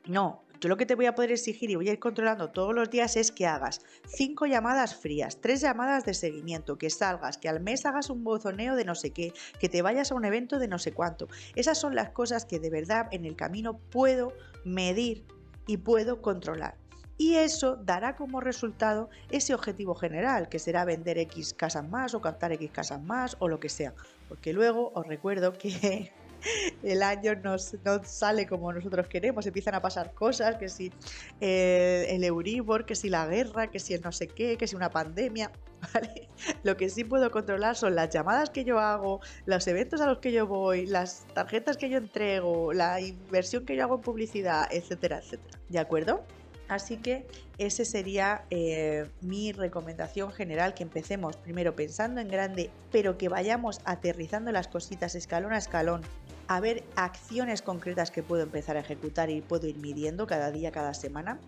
[0.07, 2.75] No, yo lo que te voy a poder exigir y voy a ir controlando todos
[2.75, 7.49] los días es que hagas cinco llamadas frías, tres llamadas de seguimiento, que salgas, que
[7.49, 10.59] al mes hagas un bozoneo de no sé qué, que te vayas a un evento
[10.59, 11.29] de no sé cuánto.
[11.55, 14.35] Esas son las cosas que de verdad en el camino puedo
[14.65, 15.25] medir
[15.67, 16.77] y puedo controlar.
[17.17, 22.23] Y eso dará como resultado ese objetivo general, que será vender X casas más o
[22.23, 23.93] captar X casas más o lo que sea.
[24.29, 26.13] Porque luego os recuerdo que
[26.83, 30.93] el año no sale como nosotros queremos, empiezan a pasar cosas, que si
[31.41, 34.77] eh, el Euribor, que si la guerra, que si el no sé qué, que si
[34.77, 35.51] una pandemia,
[36.63, 40.19] Lo que sí puedo controlar son las llamadas que yo hago, los eventos a los
[40.19, 44.69] que yo voy, las tarjetas que yo entrego, la inversión que yo hago en publicidad,
[44.71, 45.59] etcétera, etcétera.
[45.69, 46.25] ¿De acuerdo?
[46.69, 47.27] Así que
[47.59, 53.81] esa sería eh, mi recomendación general, que empecemos primero pensando en grande, pero que vayamos
[53.85, 56.03] aterrizando las cositas escalón a escalón,
[56.51, 60.73] a ver acciones concretas que puedo empezar a ejecutar y puedo ir midiendo cada día,
[60.73, 61.39] cada semana.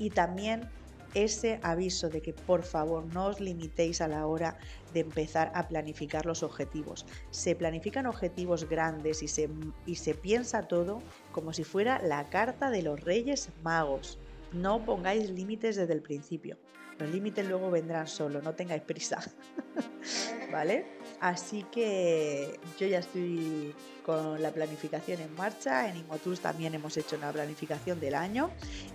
[0.00, 0.68] Y también
[1.14, 4.58] ese aviso de que por favor no os limitéis a la hora
[4.92, 7.06] de empezar a planificar los objetivos.
[7.30, 9.48] Se planifican objetivos grandes y se,
[9.86, 10.98] y se piensa todo
[11.30, 14.18] como si fuera la carta de los Reyes Magos.
[14.52, 16.58] No pongáis límites desde el principio.
[16.98, 19.20] Los límites luego vendrán solo, no tengáis prisa.
[20.52, 20.98] ¿Vale?
[21.20, 25.88] Así que yo ya estoy con la planificación en marcha.
[25.88, 28.50] En Inmotools también hemos hecho una planificación del año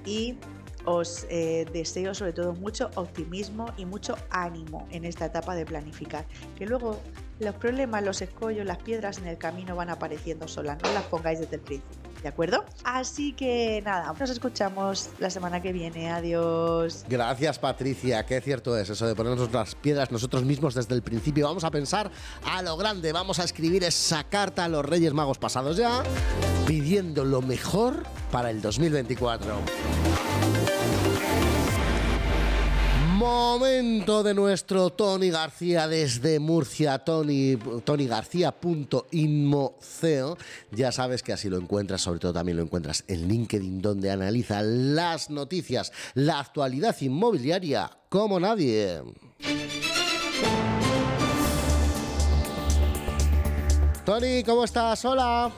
[0.05, 0.37] y
[0.85, 6.25] os eh, deseo sobre todo mucho optimismo y mucho ánimo en esta etapa de planificar.
[6.57, 6.99] Que luego
[7.39, 11.39] los problemas, los escollos, las piedras en el camino van apareciendo solas, no las pongáis
[11.39, 12.02] desde el principio.
[12.23, 12.63] ¿De acuerdo?
[12.85, 16.09] Así que nada, nos escuchamos la semana que viene.
[16.09, 17.03] Adiós.
[17.09, 18.25] Gracias, Patricia.
[18.25, 21.47] Qué cierto es eso de ponernos las piedras nosotros mismos desde el principio.
[21.47, 22.09] Vamos a pensar
[22.45, 23.11] a lo grande.
[23.11, 26.01] Vamos a escribir esa carta a los Reyes Magos pasados ya,
[26.65, 29.55] pidiendo lo mejor para el 2024.
[33.23, 37.55] Momento de nuestro Tony García desde Murcia, Tony,
[37.85, 40.37] Tony García.inmoceo.
[40.71, 44.61] Ya sabes que así lo encuentras, sobre todo también lo encuentras en LinkedIn, donde analiza
[44.61, 49.01] las noticias, la actualidad inmobiliaria como nadie.
[54.03, 55.05] Tony, ¿cómo estás?
[55.05, 55.49] Hola.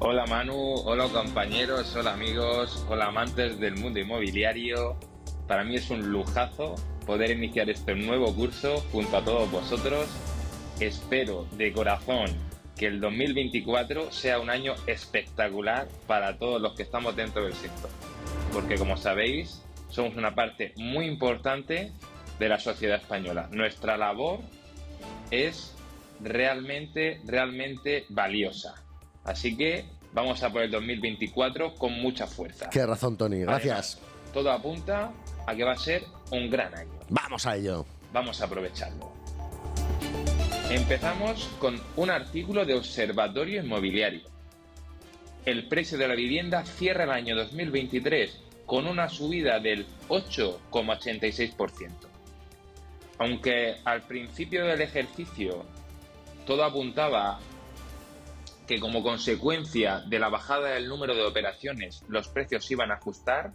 [0.00, 4.98] Hola Manu, hola compañeros, hola amigos, hola amantes del mundo inmobiliario.
[5.50, 10.08] Para mí es un lujazo poder iniciar este nuevo curso junto a todos vosotros.
[10.78, 12.26] Espero de corazón
[12.76, 17.90] que el 2024 sea un año espectacular para todos los que estamos dentro del sector.
[18.52, 21.90] Porque como sabéis, somos una parte muy importante
[22.38, 23.48] de la sociedad española.
[23.50, 24.38] Nuestra labor
[25.32, 25.74] es
[26.20, 28.84] realmente, realmente valiosa.
[29.24, 32.70] Así que vamos a por el 2024 con mucha fuerza.
[32.70, 33.40] Qué razón, Tony.
[33.40, 33.98] Gracias.
[34.32, 35.10] todo apunta
[35.46, 36.98] a que va a ser un gran año.
[37.08, 37.86] Vamos a ello.
[38.12, 39.12] Vamos a aprovecharlo.
[40.70, 44.22] Empezamos con un artículo de Observatorio Inmobiliario.
[45.44, 51.90] El precio de la vivienda cierra el año 2023 con una subida del 8,86%.
[53.18, 55.64] Aunque al principio del ejercicio
[56.46, 57.40] todo apuntaba
[58.68, 63.52] que como consecuencia de la bajada del número de operaciones los precios iban a ajustar,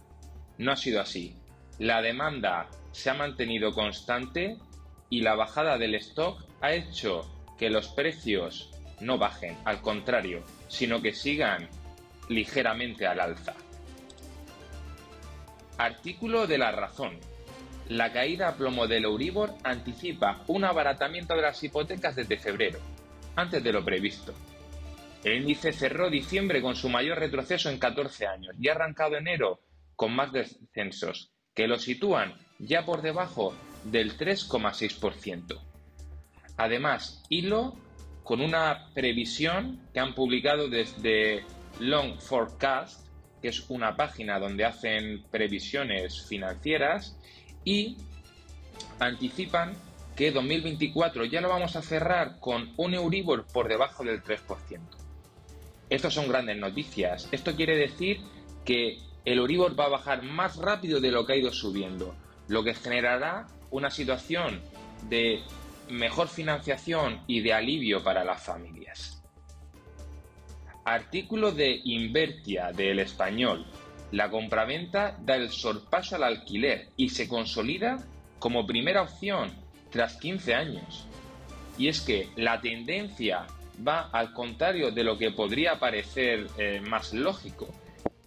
[0.58, 1.34] no ha sido así.
[1.78, 4.56] La demanda se ha mantenido constante
[5.10, 11.02] y la bajada del stock ha hecho que los precios no bajen, al contrario, sino
[11.02, 11.68] que sigan
[12.28, 13.54] ligeramente al alza.
[15.78, 17.18] Artículo de la razón.
[17.88, 22.80] La caída a plomo del Euribor anticipa un abaratamiento de las hipotecas desde febrero,
[23.36, 24.34] antes de lo previsto.
[25.22, 29.60] El índice cerró diciembre con su mayor retroceso en 14 años y ha arrancado enero
[29.94, 35.58] con más descensos, que lo sitúan ya por debajo del 3,6%.
[36.58, 37.74] Además, hilo
[38.22, 41.44] con una previsión que han publicado desde
[41.80, 43.06] Long Forecast,
[43.40, 47.16] que es una página donde hacen previsiones financieras,
[47.64, 47.96] y
[48.98, 49.74] anticipan
[50.14, 54.80] que 2024 ya lo vamos a cerrar con un Euribor por debajo del 3%.
[55.88, 57.28] Estas son grandes noticias.
[57.32, 58.20] Esto quiere decir
[58.64, 62.14] que el Euribor va a bajar más rápido de lo que ha ido subiendo,
[62.46, 64.62] lo que generará una situación
[65.08, 65.42] de
[65.90, 69.20] mejor financiación y de alivio para las familias.
[70.84, 73.66] Artículo de Invertia del español.
[74.12, 77.98] La compraventa da el sorpaso al alquiler y se consolida
[78.38, 79.50] como primera opción
[79.90, 81.08] tras 15 años.
[81.76, 83.44] Y es que la tendencia
[83.86, 87.68] va al contrario de lo que podría parecer eh, más lógico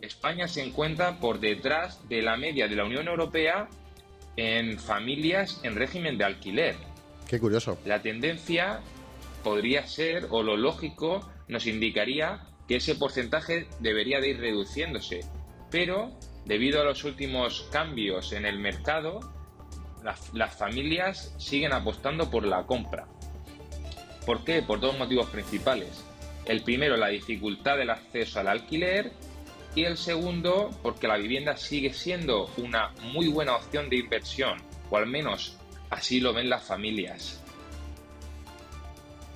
[0.02, 3.68] España se encuentra por detrás de la media de la Unión Europea
[4.38, 6.76] en familias en régimen de alquiler.
[7.28, 7.78] Qué curioso.
[7.86, 8.80] La tendencia
[9.44, 15.22] podría ser, o lo lógico, nos indicaría que ese porcentaje debería de ir reduciéndose.
[15.70, 16.12] Pero,
[16.46, 19.20] debido a los últimos cambios en el mercado,
[20.04, 23.08] las, las familias siguen apostando por la compra.
[24.26, 24.62] ¿Por qué?
[24.62, 26.06] Por dos motivos principales.
[26.46, 29.12] El primero, la dificultad del acceso al alquiler
[29.76, 34.98] y el segundo porque la vivienda sigue siendo una muy buena opción de inversión, o
[34.98, 35.58] al menos
[35.90, 37.44] así lo ven las familias.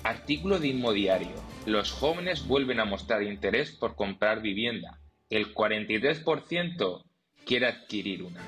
[0.02, 1.34] Artículo de Inmodiario.
[1.66, 5.00] Los jóvenes vuelven a mostrar interés por comprar vivienda.
[5.30, 7.02] El 43%
[7.46, 8.42] quiere adquirir una.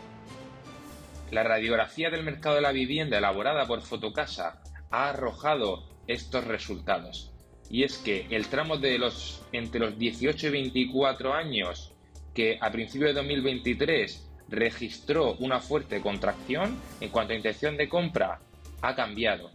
[1.31, 7.33] La radiografía del mercado de la vivienda elaborada por Fotocasa ha arrojado estos resultados
[7.71, 11.92] y es que el tramo de los entre los 18 y 24 años
[12.35, 18.40] que a principios de 2023 registró una fuerte contracción en cuanto a intención de compra
[18.83, 19.50] ha cambiado.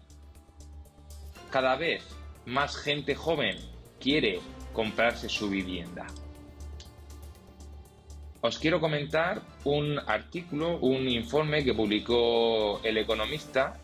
[1.50, 2.04] Cada vez
[2.46, 3.58] más gente joven
[4.00, 4.40] quiere
[4.74, 6.08] comprarse su vivienda.
[8.42, 13.80] Os quiero comentar un artículo, un informe que publicó El Economista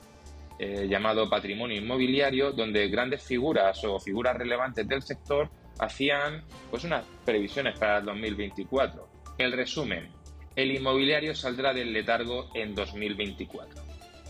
[0.59, 5.49] eh, llamado Patrimonio Inmobiliario, donde grandes figuras o figuras relevantes del sector
[5.79, 9.07] hacían pues unas previsiones para el 2024.
[9.37, 10.09] El resumen,
[10.55, 13.83] el inmobiliario saldrá del letargo en 2024.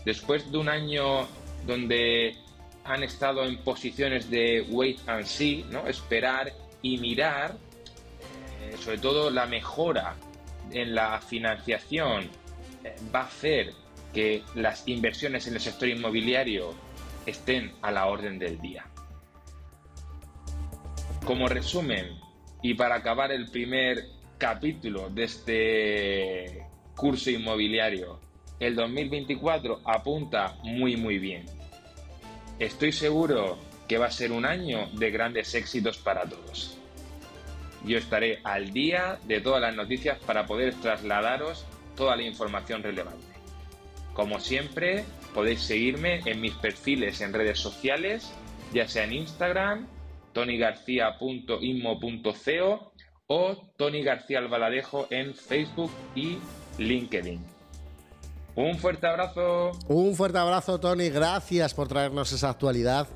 [0.04, 1.26] Después de un año
[1.66, 2.36] donde
[2.84, 5.86] han estado en posiciones de wait and see, ¿no?
[5.86, 6.52] esperar
[6.82, 7.56] y mirar,
[8.60, 10.14] eh, sobre todo la mejora
[10.70, 12.24] en la financiación
[12.84, 13.72] eh, va a hacer
[14.12, 16.74] que las inversiones en el sector inmobiliario
[17.26, 18.86] estén a la orden del día.
[21.24, 22.18] Como resumen,
[22.62, 24.04] y para acabar el primer
[24.38, 28.18] capítulo de este curso inmobiliario,
[28.58, 31.46] el 2024 apunta muy muy bien.
[32.58, 36.76] Estoy seguro que va a ser un año de grandes éxitos para todos.
[37.84, 41.64] Yo estaré al día de todas las noticias para poder trasladaros
[41.96, 43.27] toda la información relevante.
[44.18, 48.32] Como siempre, podéis seguirme en mis perfiles en redes sociales,
[48.72, 49.86] ya sea en Instagram,
[50.32, 52.92] tonygarcia.inmo.co
[53.28, 56.38] o Tony García Albaladejo en Facebook y
[56.78, 57.40] LinkedIn.
[58.56, 59.70] Un fuerte abrazo.
[59.86, 61.10] Un fuerte abrazo, Tony.
[61.10, 63.06] Gracias por traernos esa actualidad.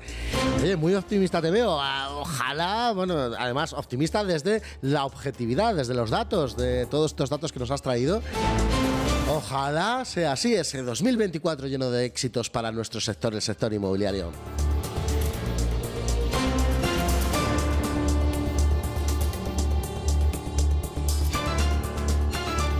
[0.77, 1.81] Muy optimista te veo.
[1.81, 7.51] Ah, ojalá, bueno, además optimista desde la objetividad, desde los datos, de todos estos datos
[7.51, 8.21] que nos has traído.
[9.35, 14.31] Ojalá sea así, ese 2024 lleno de éxitos para nuestro sector, el sector inmobiliario.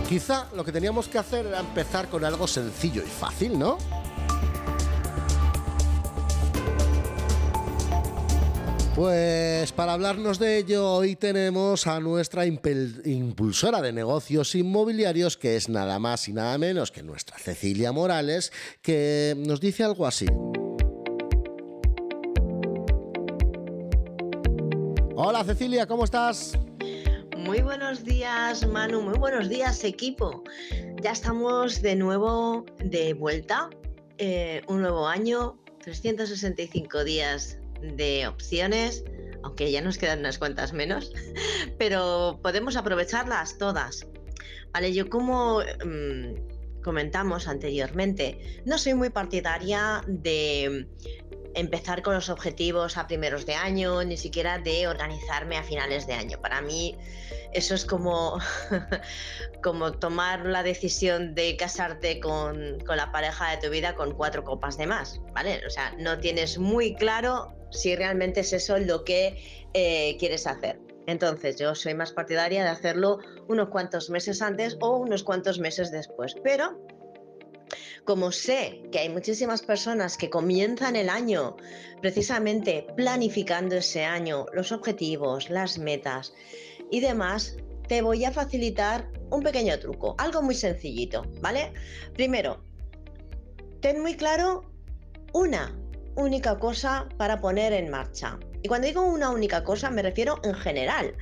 [0.08, 3.78] Quizá lo que teníamos que hacer era empezar con algo sencillo y fácil, ¿no?
[8.94, 15.68] Pues para hablarnos de ello hoy tenemos a nuestra impulsora de negocios inmobiliarios, que es
[15.68, 20.26] nada más y nada menos que nuestra Cecilia Morales, que nos dice algo así.
[25.16, 26.56] Hola Cecilia, ¿cómo estás?
[27.36, 29.02] Muy buenos días, Manu.
[29.02, 30.44] Muy buenos días, equipo.
[31.02, 33.70] Ya estamos de nuevo de vuelta.
[34.18, 37.58] Eh, un nuevo año, 365 días
[37.96, 39.04] de opciones,
[39.42, 41.12] aunque ya nos quedan unas cuantas menos,
[41.78, 44.06] pero podemos aprovecharlas todas.
[44.72, 50.88] Vale, yo como mm, comentamos anteriormente, no soy muy partidaria de
[51.54, 56.14] empezar con los objetivos a primeros de año, ni siquiera de organizarme a finales de
[56.14, 56.40] año.
[56.40, 56.96] Para mí
[57.52, 58.38] eso es como,
[59.62, 64.76] como tomar la decisión de casarte con, la pareja de tu vida con cuatro copas
[64.76, 65.62] de más, ¿vale?
[65.66, 69.36] O sea, no tienes muy claro si realmente es eso lo que
[69.72, 70.78] eh, quieres hacer.
[71.06, 75.90] Entonces, yo soy más partidaria de hacerlo unos cuantos meses antes o unos cuantos meses
[75.90, 76.34] después.
[76.42, 76.78] Pero
[78.04, 81.56] como sé que hay muchísimas personas que comienzan el año
[82.00, 86.34] precisamente planificando ese año, los objetivos, las metas
[86.90, 87.56] y demás,
[87.88, 91.72] te voy a facilitar un pequeño truco, algo muy sencillito, ¿vale?
[92.14, 92.62] Primero,
[93.80, 94.70] ten muy claro
[95.32, 95.76] una
[96.16, 98.38] única cosa para poner en marcha.
[98.62, 101.14] Y cuando digo una única cosa me refiero en general.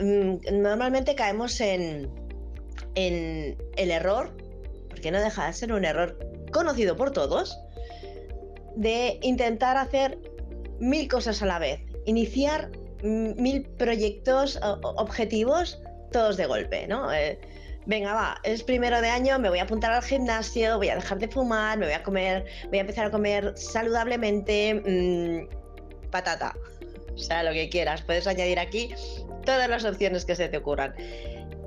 [0.00, 2.10] Mm, normalmente caemos en,
[2.94, 4.34] en el error
[5.02, 6.18] que no deja de ser un error
[6.50, 7.58] conocido por todos,
[8.76, 10.18] de intentar hacer
[10.78, 12.70] mil cosas a la vez, iniciar
[13.02, 15.82] mil proyectos, objetivos,
[16.12, 17.12] todos de golpe, ¿no?
[17.12, 17.38] Eh,
[17.86, 21.18] venga, va, es primero de año, me voy a apuntar al gimnasio, voy a dejar
[21.18, 26.54] de fumar, me voy a comer, voy a empezar a comer saludablemente, mm, patata,
[27.12, 28.94] o sea, lo que quieras, puedes añadir aquí
[29.44, 30.94] todas las opciones que se te ocurran.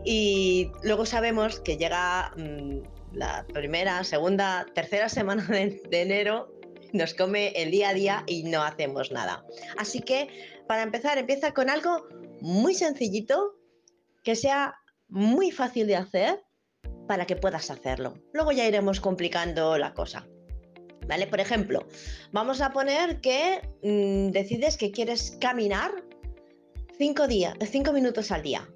[0.06, 2.82] Y luego sabemos que llega mm,
[3.16, 6.52] la primera, segunda, tercera semana de, enero
[6.94, 9.46] nos come el día a día y no hacemos nada.
[9.78, 10.30] Así que
[10.68, 12.08] para empezar, empieza con algo
[12.42, 13.56] muy sencillito,
[14.24, 14.76] que sea
[15.08, 16.44] muy fácil de hacer
[17.08, 18.18] para que puedas hacerlo.
[18.34, 20.28] Luego ya iremos complicando la cosa.
[21.08, 21.28] ¿Vale?
[21.28, 21.88] Por ejemplo,
[22.32, 25.92] vamos a poner que mm, decides que quieres caminar
[26.98, 28.68] cinco, días, cinco minutos al día.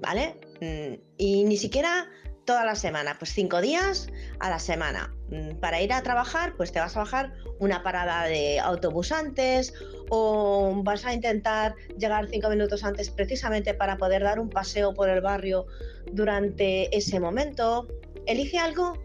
[0.00, 0.34] ¿Vale?
[0.60, 2.10] Mm, y ni siquiera
[2.44, 4.08] toda la semana, pues cinco días
[4.40, 5.14] a la semana.
[5.30, 9.72] Mm, para ir a trabajar, pues te vas a bajar una parada de autobús antes
[10.10, 15.08] o vas a intentar llegar cinco minutos antes precisamente para poder dar un paseo por
[15.08, 15.66] el barrio
[16.12, 17.88] durante ese momento.
[18.26, 18.98] Elige algo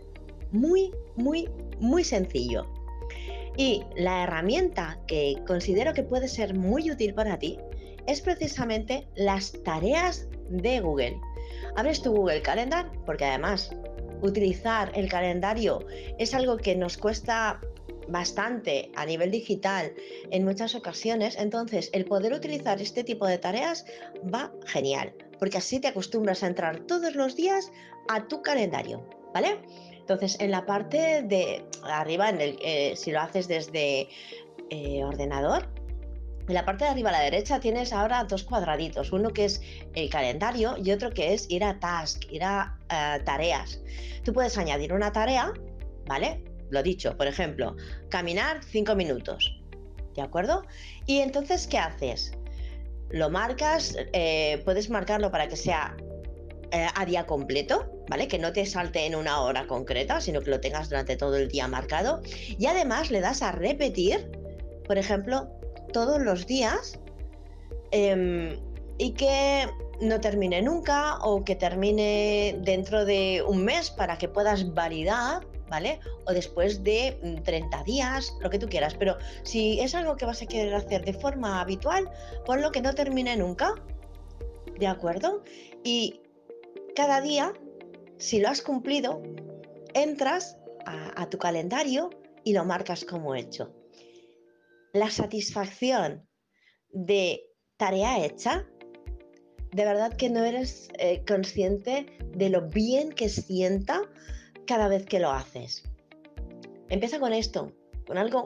[0.52, 2.66] muy, muy, muy sencillo.
[3.56, 7.58] Y la herramienta que considero que puede ser muy útil para ti
[8.06, 11.20] es precisamente las tareas de Google.
[11.78, 13.70] Abres tu Google Calendar, porque además
[14.24, 15.86] utilizar el calendario
[16.18, 17.62] es algo que nos cuesta
[18.08, 19.94] bastante a nivel digital
[20.32, 23.86] en muchas ocasiones, entonces el poder utilizar este tipo de tareas
[24.34, 27.72] va genial, porque así te acostumbras a entrar todos los días
[28.10, 29.60] a tu calendario, ¿vale?
[30.00, 34.08] Entonces, en la parte de arriba, en el, eh, si lo haces desde
[34.72, 35.68] eh, ordenador,
[36.48, 39.62] en la parte de arriba a la derecha tienes ahora dos cuadraditos, uno que es
[39.96, 43.82] el calendario y otro que es ir a task, ir a eh, tareas.
[44.24, 45.54] Tú puedes añadir una tarea,
[46.06, 46.44] ¿vale?
[46.70, 47.76] Lo dicho, por ejemplo,
[48.10, 49.62] caminar cinco minutos,
[50.16, 50.66] ¿de acuerdo?
[51.06, 52.34] Y entonces, ¿qué haces?
[53.10, 53.96] Lo marcas,
[54.66, 55.96] puedes marcarlo para que sea
[56.72, 58.28] a día completo, ¿vale?
[58.28, 61.48] Que no te salte en una hora concreta, sino que lo tengas durante todo el
[61.48, 62.22] día marcado.
[62.26, 64.30] Y además le das a repetir,
[64.86, 65.57] por ejemplo,
[65.94, 67.00] todos los días
[67.92, 68.60] em,
[68.98, 69.68] y que
[70.02, 76.00] no termine nunca o que termine dentro de un mes para que puedas validar, ¿vale?
[76.26, 78.94] O después de 30 mm, días, lo que tú quieras.
[78.96, 82.10] Pero si es algo que vas a querer hacer de forma habitual,
[82.46, 83.74] ponlo que no termine nunca.
[84.78, 85.44] ¿De acuerdo?
[85.84, 86.22] Y
[86.96, 87.54] cada día
[88.18, 89.22] si lo has cumplido,
[89.94, 92.10] entras a, tu calendario
[92.44, 93.72] y lo marcas como hecho.
[94.98, 96.28] La satisfacción
[96.90, 97.44] de
[97.78, 98.66] tarea hecha,
[99.72, 104.02] de verdad que no eres eh, consciente de lo bien que sienta
[104.66, 105.84] cada vez que lo haces.
[106.90, 107.72] Empieza con esto,
[108.08, 108.46] con algo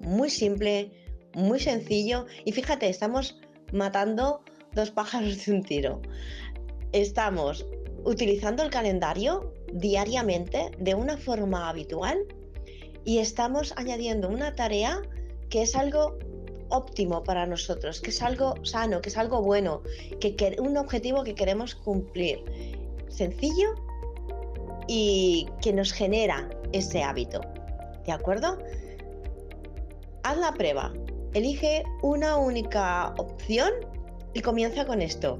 [0.00, 0.90] muy simple,
[1.34, 3.40] muy sencillo y fíjate, estamos
[3.72, 4.42] matando
[4.74, 6.02] dos pájaros de un tiro.
[6.90, 7.64] Estamos
[8.04, 12.26] utilizando el calendario diariamente de una forma habitual
[13.04, 15.00] y estamos añadiendo una tarea
[15.52, 16.16] que es algo
[16.70, 19.82] óptimo para nosotros, que es algo sano, que es algo bueno,
[20.18, 22.42] que, un objetivo que queremos cumplir.
[23.08, 23.74] Sencillo
[24.88, 27.42] y que nos genera ese hábito.
[28.06, 28.56] ¿De acuerdo?
[30.22, 30.94] Haz la prueba.
[31.34, 33.70] Elige una única opción
[34.32, 35.38] y comienza con esto.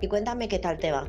[0.00, 1.08] Y cuéntame qué tal te va.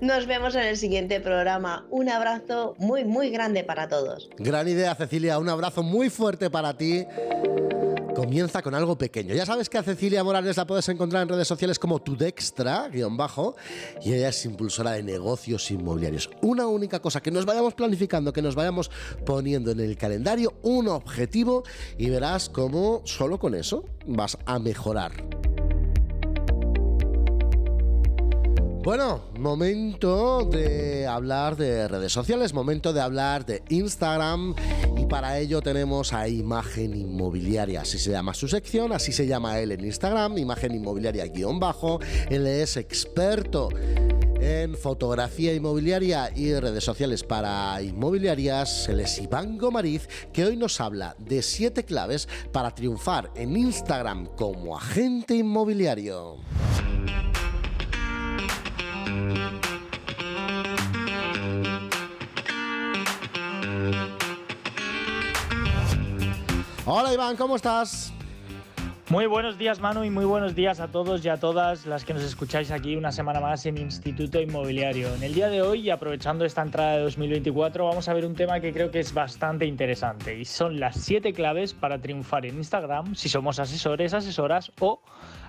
[0.00, 1.86] Nos vemos en el siguiente programa.
[1.90, 4.30] Un abrazo muy, muy grande para todos.
[4.38, 5.38] Gran idea, Cecilia.
[5.38, 7.06] Un abrazo muy fuerte para ti.
[8.14, 9.34] Comienza con algo pequeño.
[9.34, 13.16] Ya sabes que a Cecilia Morales la puedes encontrar en redes sociales como Tudextra, guion
[13.16, 13.56] bajo,
[14.02, 16.28] y ella es impulsora de negocios inmobiliarios.
[16.42, 18.90] Una única cosa, que nos vayamos planificando, que nos vayamos
[19.24, 21.62] poniendo en el calendario un objetivo
[21.98, 25.12] y verás cómo solo con eso vas a mejorar.
[28.82, 34.54] Bueno, momento de hablar de redes sociales, momento de hablar de Instagram.
[34.96, 39.58] Y para ello tenemos a Imagen Inmobiliaria, así se llama su sección, así se llama
[39.58, 42.00] él en Instagram, Imagen Inmobiliaria guion bajo,
[42.30, 43.68] él es experto
[44.40, 50.80] en fotografía inmobiliaria y redes sociales para inmobiliarias, él es Iván Gomariz, que hoy nos
[50.80, 56.38] habla de siete claves para triunfar en Instagram como agente inmobiliario.
[66.86, 68.12] Hola Iván, ¿cómo estás?
[69.10, 72.14] Muy buenos días Manu y muy buenos días a todos y a todas las que
[72.14, 75.12] nos escucháis aquí una semana más en Instituto Inmobiliario.
[75.14, 78.60] En el día de hoy, aprovechando esta entrada de 2024, vamos a ver un tema
[78.60, 83.14] que creo que es bastante interesante y son las siete claves para triunfar en Instagram
[83.16, 85.00] si somos asesores, asesoras o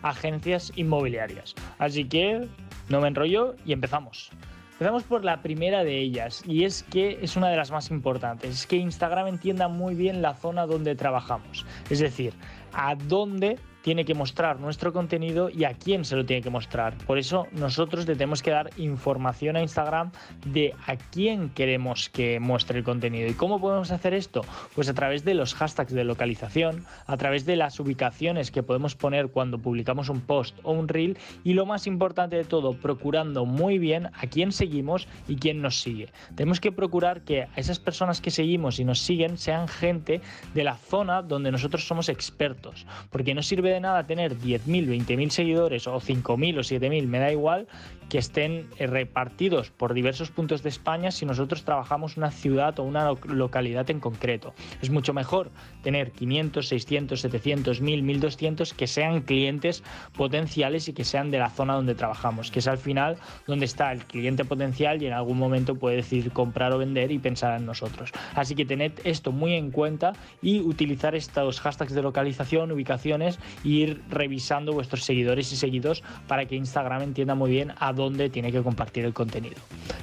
[0.02, 1.54] agencias inmobiliarias.
[1.78, 2.48] Así que
[2.92, 4.30] no me enrollo y empezamos.
[4.74, 8.50] Empezamos por la primera de ellas y es que es una de las más importantes,
[8.50, 12.34] es que Instagram entienda muy bien la zona donde trabajamos, es decir,
[12.74, 16.96] a dónde tiene que mostrar nuestro contenido y a quién se lo tiene que mostrar.
[17.06, 20.12] Por eso nosotros le tenemos que dar información a Instagram
[20.46, 23.30] de a quién queremos que muestre el contenido.
[23.30, 24.42] ¿Y cómo podemos hacer esto?
[24.76, 28.96] Pues a través de los hashtags de localización, a través de las ubicaciones que podemos
[28.96, 33.46] poner cuando publicamos un post o un reel y lo más importante de todo, procurando
[33.46, 36.10] muy bien a quién seguimos y quién nos sigue.
[36.36, 40.22] Tenemos que procurar que a esas personas que seguimos y nos siguen sean gente
[40.54, 45.30] de la zona donde nosotros somos expertos, porque no sirve de nada tener 10.000, 20.000
[45.30, 47.68] seguidores o 5.000 o 7.000, me da igual,
[48.12, 52.84] que estén eh, repartidos por diversos puntos de España si nosotros trabajamos una ciudad o
[52.84, 54.54] una localidad en concreto.
[54.82, 55.50] Es mucho mejor
[55.82, 59.82] tener 500, 600, 700, 1000, 1200 que sean clientes
[60.12, 63.16] potenciales y que sean de la zona donde trabajamos, que es al final
[63.48, 67.20] donde está el cliente potencial y en algún momento puede decidir comprar o vender y
[67.20, 68.12] pensar en nosotros.
[68.36, 73.70] Así que tened esto muy en cuenta y utilizar estos hashtags de localización, ubicaciones e
[73.70, 78.52] ir revisando vuestros seguidores y seguidos para que Instagram entienda muy bien a dónde tiene
[78.52, 79.58] que compartir el contenido.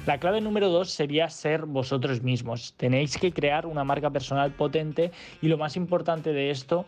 [0.05, 2.73] La clave número dos sería ser vosotros mismos.
[2.77, 6.85] Tenéis que crear una marca personal potente y lo más importante de esto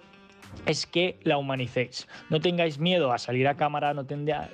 [0.65, 2.07] es que la humanicéis.
[2.29, 4.05] No tengáis miedo a salir a cámara, no,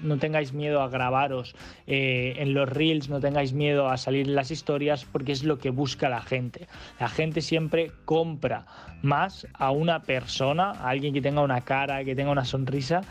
[0.02, 1.56] no tengáis miedo a grabaros
[1.86, 5.58] eh, en los reels, no tengáis miedo a salir en las historias, porque es lo
[5.58, 6.68] que busca la gente.
[7.00, 8.66] La gente siempre compra
[9.02, 13.02] más a una persona, a alguien que tenga una cara, que tenga una sonrisa,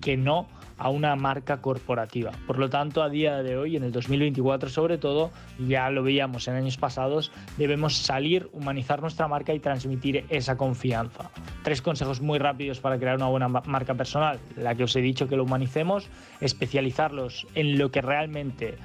[0.00, 0.48] que no
[0.82, 2.32] a una marca corporativa.
[2.44, 5.30] Por lo tanto, a día de hoy, en el 2024 sobre todo,
[5.64, 11.30] ya lo veíamos en años pasados, debemos salir, humanizar nuestra marca y transmitir esa confianza.
[11.62, 14.40] Tres consejos muy rápidos para crear una buena marca personal.
[14.56, 16.08] La que os he dicho que lo humanicemos,
[16.40, 18.76] especializarlos en lo que realmente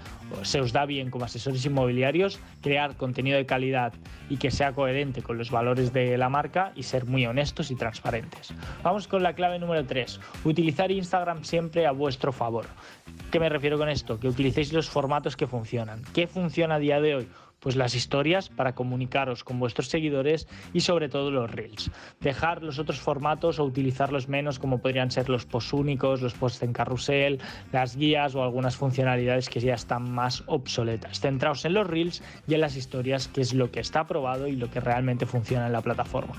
[0.43, 3.93] se os da bien como asesores inmobiliarios, crear contenido de calidad
[4.29, 7.75] y que sea coherente con los valores de la marca y ser muy honestos y
[7.75, 8.53] transparentes.
[8.83, 10.19] Vamos con la clave número 3.
[10.43, 12.65] Utilizar Instagram siempre a vuestro favor.
[13.31, 14.19] ¿Qué me refiero con esto?
[14.19, 16.03] Que utilicéis los formatos que funcionan.
[16.13, 17.27] ¿Qué funciona a día de hoy?
[17.59, 21.89] Pues las historias para comunicaros con vuestros seguidores y sobre todo los reels.
[22.19, 26.61] Dejar los otros formatos o utilizarlos menos como podrían ser los posts únicos, los posts
[26.61, 31.19] en carrusel, las guías o algunas funcionalidades que ya están más obsoletas.
[31.19, 34.55] Centraos en los reels y en las historias que es lo que está probado y
[34.55, 36.35] lo que realmente funciona en la plataforma.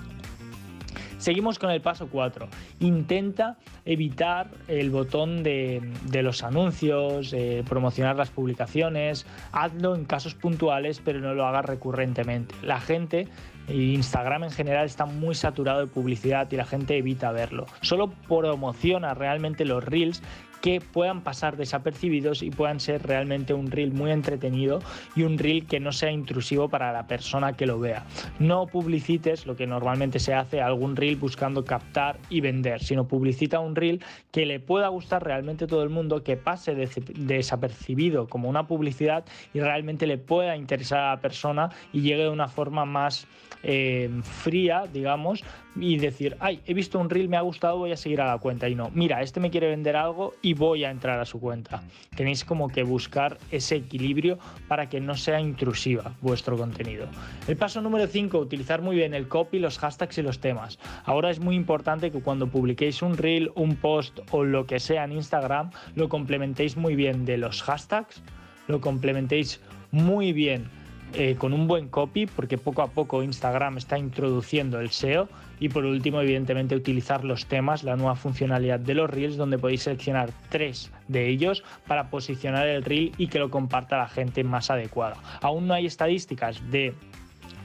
[1.18, 2.48] Seguimos con el paso 4.
[2.80, 5.82] Intenta evitar el botón de,
[6.22, 9.26] los anuncios, eh, promocionar las publicaciones.
[9.52, 12.54] Hazlo en casos puntuales, pero no lo hagas recurrentemente.
[12.62, 13.28] La gente
[13.68, 17.66] Instagram en general está muy saturado de publicidad y la gente evita verlo.
[17.82, 20.22] Solo promociona realmente los reels
[20.60, 24.80] que puedan pasar desapercibidos y puedan ser realmente un reel muy entretenido
[25.14, 28.06] y un reel que no sea intrusivo para la persona que lo vea.
[28.38, 33.60] No publicites lo que normalmente se hace, algún reel buscando captar y vender, sino publicita
[33.60, 34.02] un reel
[34.32, 39.24] que le pueda gustar realmente a todo el mundo, que pase desapercibido como una publicidad
[39.54, 43.26] y realmente le pueda interesar a la persona y llegue de una forma más
[43.62, 45.42] eh, fría, digamos,
[45.80, 48.38] y decir, ay, he visto un reel, me ha gustado, voy a seguir a la
[48.38, 48.68] cuenta.
[48.68, 51.82] Y no, mira, este me quiere vender algo y voy a entrar a su cuenta.
[52.16, 57.06] Tenéis como que buscar ese equilibrio para que no sea intrusiva vuestro contenido.
[57.46, 60.78] El paso número 5, utilizar muy bien el copy, los hashtags y los temas.
[61.04, 65.04] Ahora es muy importante que cuando publiquéis un reel, un post o lo que sea
[65.04, 68.22] en Instagram, lo complementéis muy bien de los hashtags,
[68.66, 69.60] lo complementéis
[69.90, 70.68] muy bien
[71.14, 75.28] eh, con un buen copy, porque poco a poco Instagram está introduciendo el SEO.
[75.60, 79.82] Y por último, evidentemente, utilizar los temas, la nueva funcionalidad de los Reels, donde podéis
[79.82, 84.70] seleccionar tres de ellos para posicionar el Reel y que lo comparta la gente más
[84.70, 85.16] adecuada.
[85.40, 86.94] Aún no hay estadísticas de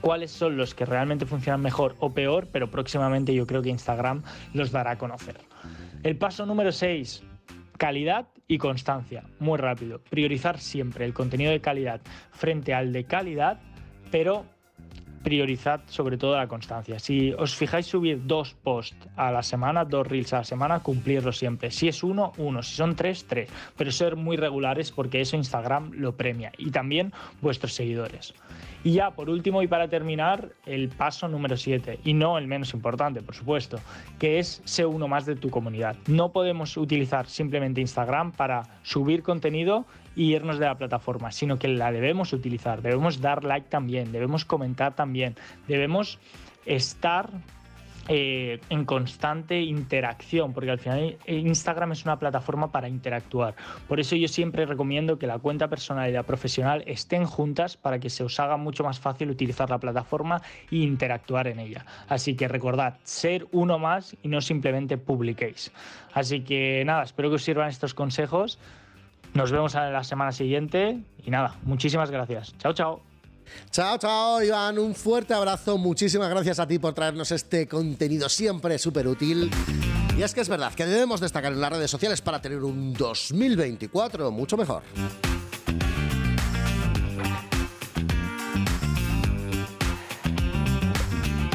[0.02, 4.24] cuáles son los que realmente funcionan mejor o peor, pero próximamente yo creo que Instagram
[4.54, 5.38] los dará a conocer.
[6.04, 7.24] El paso número 6,
[7.78, 9.24] calidad y constancia.
[9.40, 10.00] Muy rápido.
[10.00, 13.62] Priorizar siempre el contenido de calidad frente al de calidad,
[14.12, 14.46] pero
[15.24, 17.00] priorizad sobre todo la constancia.
[17.00, 21.32] Si os fijáis subir dos posts a la semana, dos reels a la semana, cumplirlo
[21.32, 21.72] siempre.
[21.72, 22.62] Si es uno, uno.
[22.62, 23.50] Si son tres, tres.
[23.78, 26.52] Pero ser muy regulares porque eso Instagram lo premia.
[26.58, 28.34] Y también vuestros seguidores.
[28.84, 32.74] Y ya, por último y para terminar, el paso número 7, y no el menos
[32.74, 33.80] importante, por supuesto,
[34.20, 35.96] que es ser uno más de tu comunidad.
[36.08, 39.86] No podemos utilizar simplemente Instagram para subir contenido
[40.16, 44.46] y irnos de la plataforma, sino que la debemos utilizar, debemos dar like también, debemos
[44.46, 45.36] comentar también,
[45.68, 46.20] debemos
[46.66, 47.30] estar
[48.10, 53.56] eh, en constante interacción, porque al final Instagram es una plataforma para interactuar.
[53.88, 58.00] Por eso yo siempre recomiendo que la cuenta personal y la profesional estén juntas para
[58.00, 61.86] que se os haga mucho más fácil utilizar la plataforma e interactuar en ella.
[62.10, 65.72] Así que recordad, ser uno más y no simplemente publiquéis.
[66.14, 68.60] Así que nada, espero que os sirvan estos consejos.
[69.34, 72.56] Nos vemos la semana siguiente y nada, muchísimas gracias.
[72.60, 73.02] Chao, chao.
[73.72, 74.78] Chao, chao, Iván.
[74.80, 75.78] Un fuerte abrazo.
[75.78, 79.50] Muchísimas gracias a ti por traernos este contenido siempre súper útil.
[80.18, 82.94] Y es que es verdad que debemos destacar en las redes sociales para tener un
[82.94, 84.84] 2024 mucho mejor.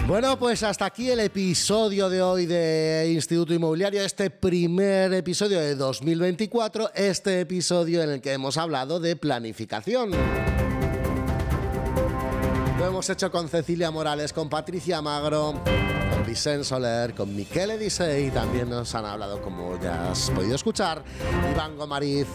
[0.09, 5.75] Bueno, pues hasta aquí el episodio de hoy de Instituto Inmobiliario, este primer episodio de
[5.75, 10.13] 2024, este episodio en el que hemos hablado de planificación.
[12.79, 18.23] Lo hemos hecho con Cecilia Morales, con Patricia Magro, con Vicente Soler, con Miquel Edise
[18.23, 21.05] y también nos han hablado, como ya has podido escuchar,
[21.53, 22.29] Iván Gomariz.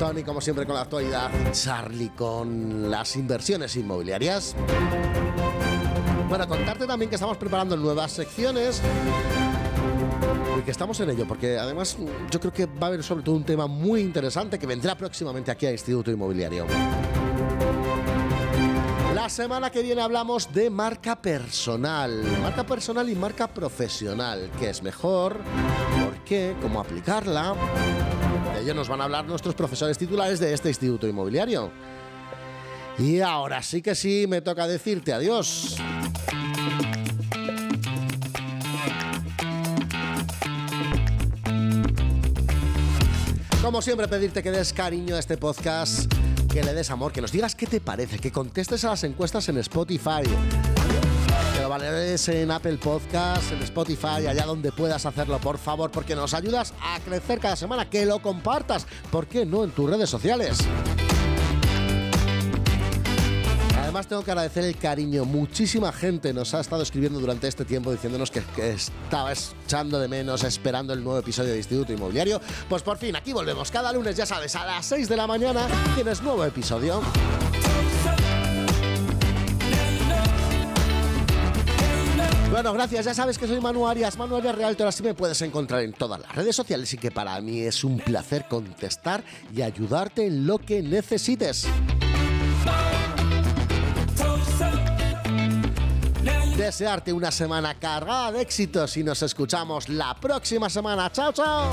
[0.00, 1.30] Tony, como siempre, con la actualidad.
[1.52, 4.56] Charlie, con las inversiones inmobiliarias.
[6.28, 8.82] Bueno, contarte también que estamos preparando nuevas secciones
[10.58, 11.96] y que estamos en ello, porque además
[12.30, 15.50] yo creo que va a haber sobre todo un tema muy interesante que vendrá próximamente
[15.50, 16.66] aquí a Instituto Inmobiliario.
[19.14, 24.82] La semana que viene hablamos de marca personal, marca personal y marca profesional, qué es
[24.82, 25.38] mejor,
[26.04, 27.54] por qué, cómo aplicarla.
[28.54, 31.70] De ello nos van a hablar nuestros profesores titulares de este Instituto Inmobiliario.
[32.98, 35.76] Y ahora sí que sí, me toca decirte adiós.
[43.62, 46.12] Como siempre, pedirte que des cariño a este podcast,
[46.50, 49.48] que le des amor, que nos digas qué te parece, que contestes a las encuestas
[49.48, 50.22] en Spotify,
[51.54, 56.16] que lo valores en Apple Podcasts, en Spotify, allá donde puedas hacerlo, por favor, porque
[56.16, 60.08] nos ayudas a crecer cada semana, que lo compartas, ¿por qué no en tus redes
[60.08, 60.58] sociales?
[64.08, 65.24] Tengo que agradecer el cariño.
[65.24, 70.08] Muchísima gente nos ha estado escribiendo durante este tiempo diciéndonos que, que, estaba echando de
[70.08, 72.40] menos, esperando el nuevo episodio de Instituto Inmobiliario.
[72.68, 73.70] Pues por fin, aquí volvemos.
[73.70, 77.02] Cada lunes, ya sabes, a las 6 de la mañana tienes nuevo episodio.
[82.50, 83.04] Bueno, gracias.
[83.04, 84.88] Ya sabes que soy Manu Arias, Manu Arias Realtor.
[84.88, 87.98] Así me puedes encontrar en todas las redes sociales y que para mí es un
[87.98, 89.22] placer contestar
[89.54, 91.68] y ayudarte en lo que necesites.
[96.58, 101.08] Desearte una semana cargada de éxitos y nos escuchamos la próxima semana.
[101.12, 101.72] ¡Chao, chao!